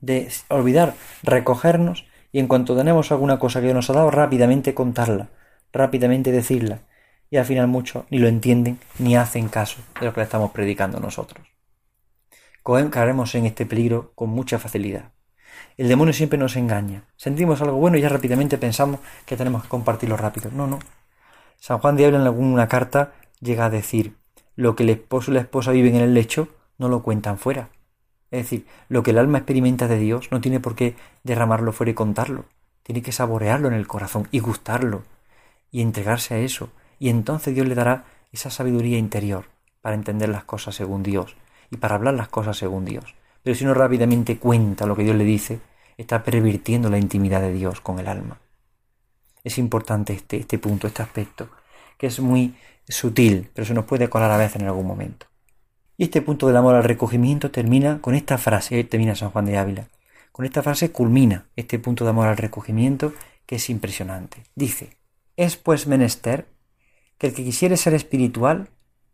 de 0.00 0.30
olvidar, 0.46 0.94
recogernos 1.24 2.06
y 2.30 2.38
en 2.38 2.46
cuanto 2.46 2.76
tenemos 2.76 3.10
alguna 3.10 3.40
cosa 3.40 3.60
que 3.60 3.74
nos 3.74 3.90
ha 3.90 3.94
dado, 3.94 4.12
rápidamente 4.12 4.72
contarla, 4.72 5.30
rápidamente 5.72 6.30
decirla, 6.30 6.82
y 7.30 7.36
al 7.36 7.44
final 7.44 7.68
muchos 7.68 8.04
ni 8.10 8.18
lo 8.18 8.28
entienden 8.28 8.78
ni 8.98 9.16
hacen 9.16 9.48
caso 9.48 9.78
de 10.00 10.06
lo 10.06 10.12
que 10.12 10.20
le 10.20 10.24
estamos 10.24 10.50
predicando 10.52 11.00
nosotros. 11.00 11.46
Caeremos 12.90 13.34
en 13.34 13.46
este 13.46 13.64
peligro 13.64 14.12
con 14.14 14.30
mucha 14.30 14.58
facilidad. 14.58 15.12
El 15.76 15.88
demonio 15.88 16.12
siempre 16.12 16.38
nos 16.38 16.56
engaña. 16.56 17.04
Sentimos 17.16 17.60
algo 17.62 17.76
bueno 17.76 17.96
y 17.96 18.00
ya 18.00 18.08
rápidamente 18.08 18.58
pensamos 18.58 19.00
que 19.24 19.36
tenemos 19.36 19.62
que 19.62 19.68
compartirlo 19.68 20.16
rápido. 20.16 20.50
No, 20.50 20.66
no. 20.66 20.78
San 21.58 21.78
Juan 21.78 21.94
Ávila 21.94 22.18
en 22.18 22.22
alguna 22.22 22.68
carta 22.68 23.12
llega 23.40 23.66
a 23.66 23.70
decir 23.70 24.16
lo 24.56 24.74
que 24.74 24.82
el 24.82 24.90
esposo 24.90 25.30
y 25.30 25.34
la 25.34 25.40
esposa 25.40 25.70
viven 25.70 25.94
en 25.96 26.02
el 26.02 26.14
lecho 26.14 26.48
no 26.78 26.88
lo 26.88 27.02
cuentan 27.02 27.38
fuera. 27.38 27.68
Es 28.30 28.42
decir, 28.42 28.66
lo 28.88 29.02
que 29.02 29.12
el 29.12 29.18
alma 29.18 29.38
experimenta 29.38 29.86
de 29.86 29.98
Dios 29.98 30.28
no 30.30 30.40
tiene 30.40 30.60
por 30.60 30.74
qué 30.74 30.96
derramarlo 31.22 31.72
fuera 31.72 31.92
y 31.92 31.94
contarlo. 31.94 32.46
Tiene 32.82 33.02
que 33.02 33.12
saborearlo 33.12 33.68
en 33.68 33.74
el 33.74 33.86
corazón 33.86 34.28
y 34.30 34.40
gustarlo 34.40 35.04
y 35.70 35.82
entregarse 35.82 36.34
a 36.34 36.38
eso 36.38 36.70
y 36.98 37.08
entonces 37.08 37.54
Dios 37.54 37.66
le 37.66 37.74
dará 37.74 38.04
esa 38.32 38.50
sabiduría 38.50 38.98
interior 38.98 39.46
para 39.80 39.94
entender 39.94 40.28
las 40.28 40.44
cosas 40.44 40.74
según 40.74 41.02
Dios 41.02 41.36
y 41.70 41.76
para 41.76 41.94
hablar 41.94 42.14
las 42.14 42.28
cosas 42.28 42.56
según 42.56 42.84
Dios. 42.84 43.14
Pero 43.42 43.54
si 43.54 43.64
uno 43.64 43.74
rápidamente 43.74 44.38
cuenta 44.38 44.86
lo 44.86 44.96
que 44.96 45.04
Dios 45.04 45.16
le 45.16 45.24
dice, 45.24 45.60
está 45.96 46.22
pervirtiendo 46.22 46.90
la 46.90 46.98
intimidad 46.98 47.40
de 47.40 47.52
Dios 47.52 47.80
con 47.80 47.98
el 47.98 48.08
alma. 48.08 48.40
Es 49.44 49.58
importante 49.58 50.12
este, 50.12 50.38
este 50.38 50.58
punto, 50.58 50.86
este 50.86 51.02
aspecto, 51.02 51.48
que 51.98 52.08
es 52.08 52.18
muy 52.20 52.56
sutil, 52.88 53.50
pero 53.54 53.64
se 53.64 53.74
nos 53.74 53.84
puede 53.84 54.08
colar 54.08 54.30
a 54.30 54.36
veces 54.36 54.60
en 54.60 54.66
algún 54.66 54.86
momento. 54.86 55.26
Y 55.96 56.04
este 56.04 56.20
punto 56.20 56.46
del 56.46 56.56
amor 56.56 56.74
al 56.74 56.84
recogimiento 56.84 57.50
termina 57.50 58.00
con 58.00 58.14
esta 58.14 58.38
frase, 58.38 58.82
termina 58.84 59.14
San 59.14 59.30
Juan 59.30 59.46
de 59.46 59.56
Ávila. 59.56 59.88
Con 60.32 60.44
esta 60.44 60.62
frase 60.62 60.90
culmina 60.90 61.46
este 61.56 61.78
punto 61.78 62.04
de 62.04 62.10
amor 62.10 62.26
al 62.26 62.36
recogimiento 62.36 63.14
que 63.46 63.56
es 63.56 63.70
impresionante. 63.70 64.42
Dice, 64.54 64.96
es 65.36 65.56
pues 65.56 65.86
menester 65.86 66.46
que 67.18 67.28
el 67.28 67.34
que 67.34 67.44
quisiere 67.44 67.76
ser 67.76 67.94
espiritual, 67.94 68.68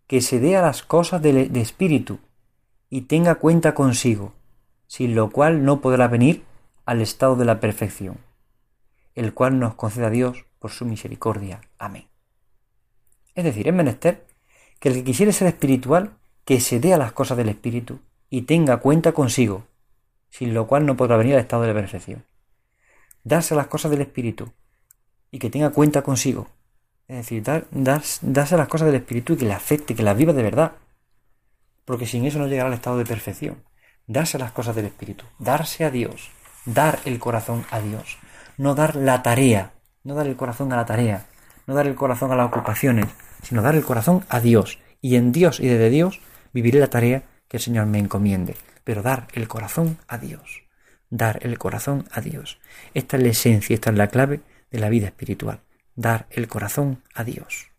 que 0.07 0.21
se 0.21 0.41
dé 0.41 0.57
a 0.57 0.63
las 0.63 0.83
cosas 0.83 1.23
de, 1.23 1.49
espíritu 1.61 2.19
y 2.91 3.03
tenga 3.03 3.37
cuenta 3.37 3.75
consigo, 3.75 4.35
sin 4.87 5.15
lo 5.15 5.31
cual 5.31 5.65
no 5.65 5.81
podrá 5.81 6.09
venir 6.09 6.45
al 6.85 7.01
estado 7.01 7.37
de 7.37 7.45
la 7.45 7.61
perfección, 7.61 8.19
el 9.15 9.33
cual 9.33 9.59
nos 9.59 9.75
conceda 9.75 10.11
Dios 10.11 10.45
por 10.59 10.71
su 10.71 10.85
misericordia. 10.85 11.61
Amén. 11.79 12.09
Es 13.35 13.45
decir, 13.45 13.69
es 13.69 13.75
menester 13.75 14.27
que 14.79 14.89
el 14.89 14.97
que 14.97 15.05
quisiere 15.05 15.33
ser 15.33 15.49
espiritual, 15.49 16.19
que 16.45 16.61
se 16.61 16.81
dé 16.81 16.93
a 16.93 16.99
las 16.99 17.13
cosas 17.13 17.37
del 17.37 17.49
espíritu 17.49 18.01
y 18.29 18.43
tenga 18.43 18.79
cuenta 18.79 19.13
consigo, 19.13 19.65
sin 20.29 20.53
lo 20.55 20.67
cual 20.67 20.85
no 20.85 20.97
podrá 20.97 21.17
venir 21.17 21.35
al 21.35 21.41
estado 21.41 21.63
de 21.63 21.69
la 21.69 21.81
perfección. 21.81 22.25
Darse 23.23 23.55
a 23.55 23.57
las 23.57 23.69
cosas 23.69 23.91
del 23.91 24.01
espíritu 24.01 24.53
y 25.31 25.39
que 25.39 25.51
tenga 25.51 25.71
cuenta 25.71 26.03
consigo, 26.03 26.49
es 27.13 27.19
decir, 27.19 27.43
dar, 27.43 27.67
darse 27.71 28.57
las 28.57 28.69
cosas 28.69 28.87
del 28.87 28.95
Espíritu 28.95 29.35
y 29.35 29.37
que 29.37 29.45
le 29.45 29.53
afecte, 29.53 29.95
que 29.95 30.03
las 30.03 30.17
viva 30.17 30.33
de 30.33 30.43
verdad. 30.43 30.73
Porque 31.85 32.07
sin 32.07 32.25
eso 32.25 32.39
no 32.39 32.47
llegará 32.47 32.69
al 32.69 32.75
estado 32.75 32.97
de 32.97 33.05
perfección. 33.05 33.63
darse 34.07 34.39
las 34.39 34.53
cosas 34.53 34.75
del 34.75 34.87
Espíritu, 34.87 35.25
darse 35.39 35.85
a 35.85 35.91
Dios, 35.91 36.31
dar 36.65 36.99
el 37.05 37.19
corazón 37.19 37.65
a 37.71 37.81
Dios, 37.81 38.19
no 38.57 38.75
dar 38.75 38.97
la 38.97 39.23
tarea, 39.23 39.73
no 40.05 40.15
dar 40.15 40.27
el 40.27 40.37
corazón 40.37 40.73
a 40.73 40.77
la 40.77 40.87
tarea, 40.87 41.27
no 41.67 41.75
dar 41.75 41.87
el 41.87 41.95
corazón 41.95 42.33
a 42.33 42.37
las 42.37 42.47
ocupaciones, 42.47 43.07
sino 43.43 43.63
dar 43.63 43.75
el 43.75 43.85
corazón 43.85 44.25
a 44.29 44.41
Dios, 44.41 44.79
y 45.01 45.17
en 45.17 45.33
Dios 45.33 45.61
y 45.61 45.69
desde 45.69 45.91
Dios 45.91 46.21
viviré 46.53 46.81
la 46.81 46.89
tarea 46.89 47.25
que 47.49 47.59
el 47.59 47.63
Señor 47.63 47.87
me 47.87 47.99
encomiende, 47.99 48.57
pero 48.85 49.03
dar 49.03 49.29
el 49.35 49.49
corazón 49.49 49.99
a 50.09 50.19
Dios, 50.19 50.65
dar 51.11 51.39
el 51.43 51.59
corazón 51.59 52.07
a 52.11 52.21
Dios. 52.23 52.59
Esta 52.95 53.17
es 53.19 53.23
la 53.23 53.29
esencia, 53.29 53.75
esta 53.75 53.91
es 53.91 53.97
la 53.97 54.09
clave 54.09 54.41
de 54.71 54.81
la 54.81 54.89
vida 54.89 55.07
espiritual, 55.07 55.61
dar 55.97 56.27
el 56.31 56.49
corazón 56.49 57.03
a 57.15 57.25
Dios. 57.25 57.71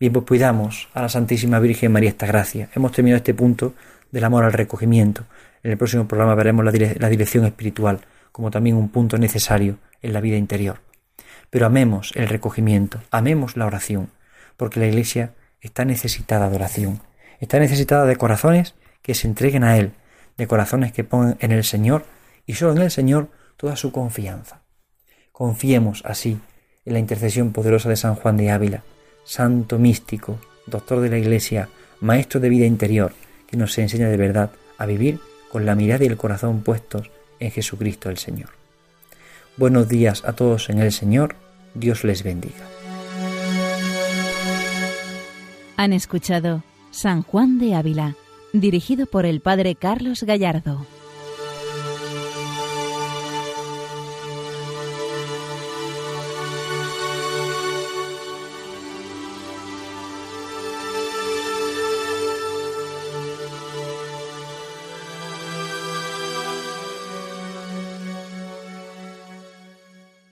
Bien, 0.00 0.12
pues 0.12 0.26
cuidamos 0.26 0.88
a 0.94 1.02
la 1.02 1.08
Santísima 1.08 1.58
Virgen 1.58 1.92
María 1.92 2.10
esta 2.10 2.26
gracia. 2.26 2.68
Hemos 2.74 2.92
terminado 2.92 3.18
este 3.18 3.34
punto 3.34 3.74
del 4.12 4.24
amor 4.24 4.44
al 4.44 4.52
recogimiento. 4.52 5.24
En 5.62 5.72
el 5.72 5.78
próximo 5.78 6.06
programa 6.06 6.34
veremos 6.34 6.64
la, 6.64 6.72
la 6.72 7.08
dirección 7.08 7.44
espiritual 7.44 8.00
como 8.30 8.50
también 8.50 8.76
un 8.76 8.90
punto 8.90 9.18
necesario 9.18 9.78
en 10.02 10.12
la 10.12 10.20
vida 10.20 10.36
interior. 10.36 10.80
Pero 11.50 11.66
amemos 11.66 12.12
el 12.14 12.28
recogimiento, 12.28 13.00
amemos 13.10 13.56
la 13.56 13.66
oración, 13.66 14.10
porque 14.56 14.78
la 14.78 14.86
Iglesia 14.86 15.34
está 15.60 15.84
necesitada 15.84 16.48
de 16.48 16.56
oración, 16.56 17.00
está 17.40 17.58
necesitada 17.58 18.06
de 18.06 18.16
corazones 18.16 18.74
que 19.02 19.14
se 19.14 19.26
entreguen 19.26 19.64
a 19.64 19.76
Él, 19.78 19.92
de 20.36 20.46
corazones 20.46 20.92
que 20.92 21.04
pongan 21.04 21.36
en 21.40 21.50
el 21.50 21.64
Señor 21.64 22.04
y 22.46 22.54
solo 22.54 22.72
en 22.72 22.82
el 22.82 22.90
Señor 22.90 23.30
toda 23.56 23.74
su 23.74 23.90
confianza. 23.90 24.62
Confiemos 25.32 26.02
así 26.04 26.40
en 26.88 26.94
la 26.94 27.00
intercesión 27.00 27.52
poderosa 27.52 27.90
de 27.90 27.96
San 27.96 28.14
Juan 28.14 28.38
de 28.38 28.50
Ávila, 28.50 28.82
santo 29.22 29.78
místico, 29.78 30.38
doctor 30.66 31.00
de 31.00 31.10
la 31.10 31.18
Iglesia, 31.18 31.68
maestro 32.00 32.40
de 32.40 32.48
vida 32.48 32.64
interior, 32.64 33.12
que 33.46 33.58
nos 33.58 33.76
enseña 33.76 34.08
de 34.08 34.16
verdad 34.16 34.50
a 34.78 34.86
vivir 34.86 35.20
con 35.50 35.66
la 35.66 35.74
mirada 35.74 36.04
y 36.04 36.06
el 36.06 36.16
corazón 36.16 36.62
puestos 36.62 37.10
en 37.40 37.50
Jesucristo 37.50 38.08
el 38.08 38.16
Señor. 38.16 38.48
Buenos 39.58 39.88
días 39.88 40.24
a 40.24 40.32
todos 40.32 40.70
en 40.70 40.78
el 40.78 40.92
Señor, 40.92 41.36
Dios 41.74 42.04
les 42.04 42.22
bendiga. 42.22 42.64
Han 45.76 45.92
escuchado 45.92 46.64
San 46.90 47.22
Juan 47.22 47.58
de 47.58 47.74
Ávila, 47.74 48.16
dirigido 48.54 49.04
por 49.04 49.26
el 49.26 49.40
Padre 49.40 49.74
Carlos 49.74 50.22
Gallardo. 50.22 50.86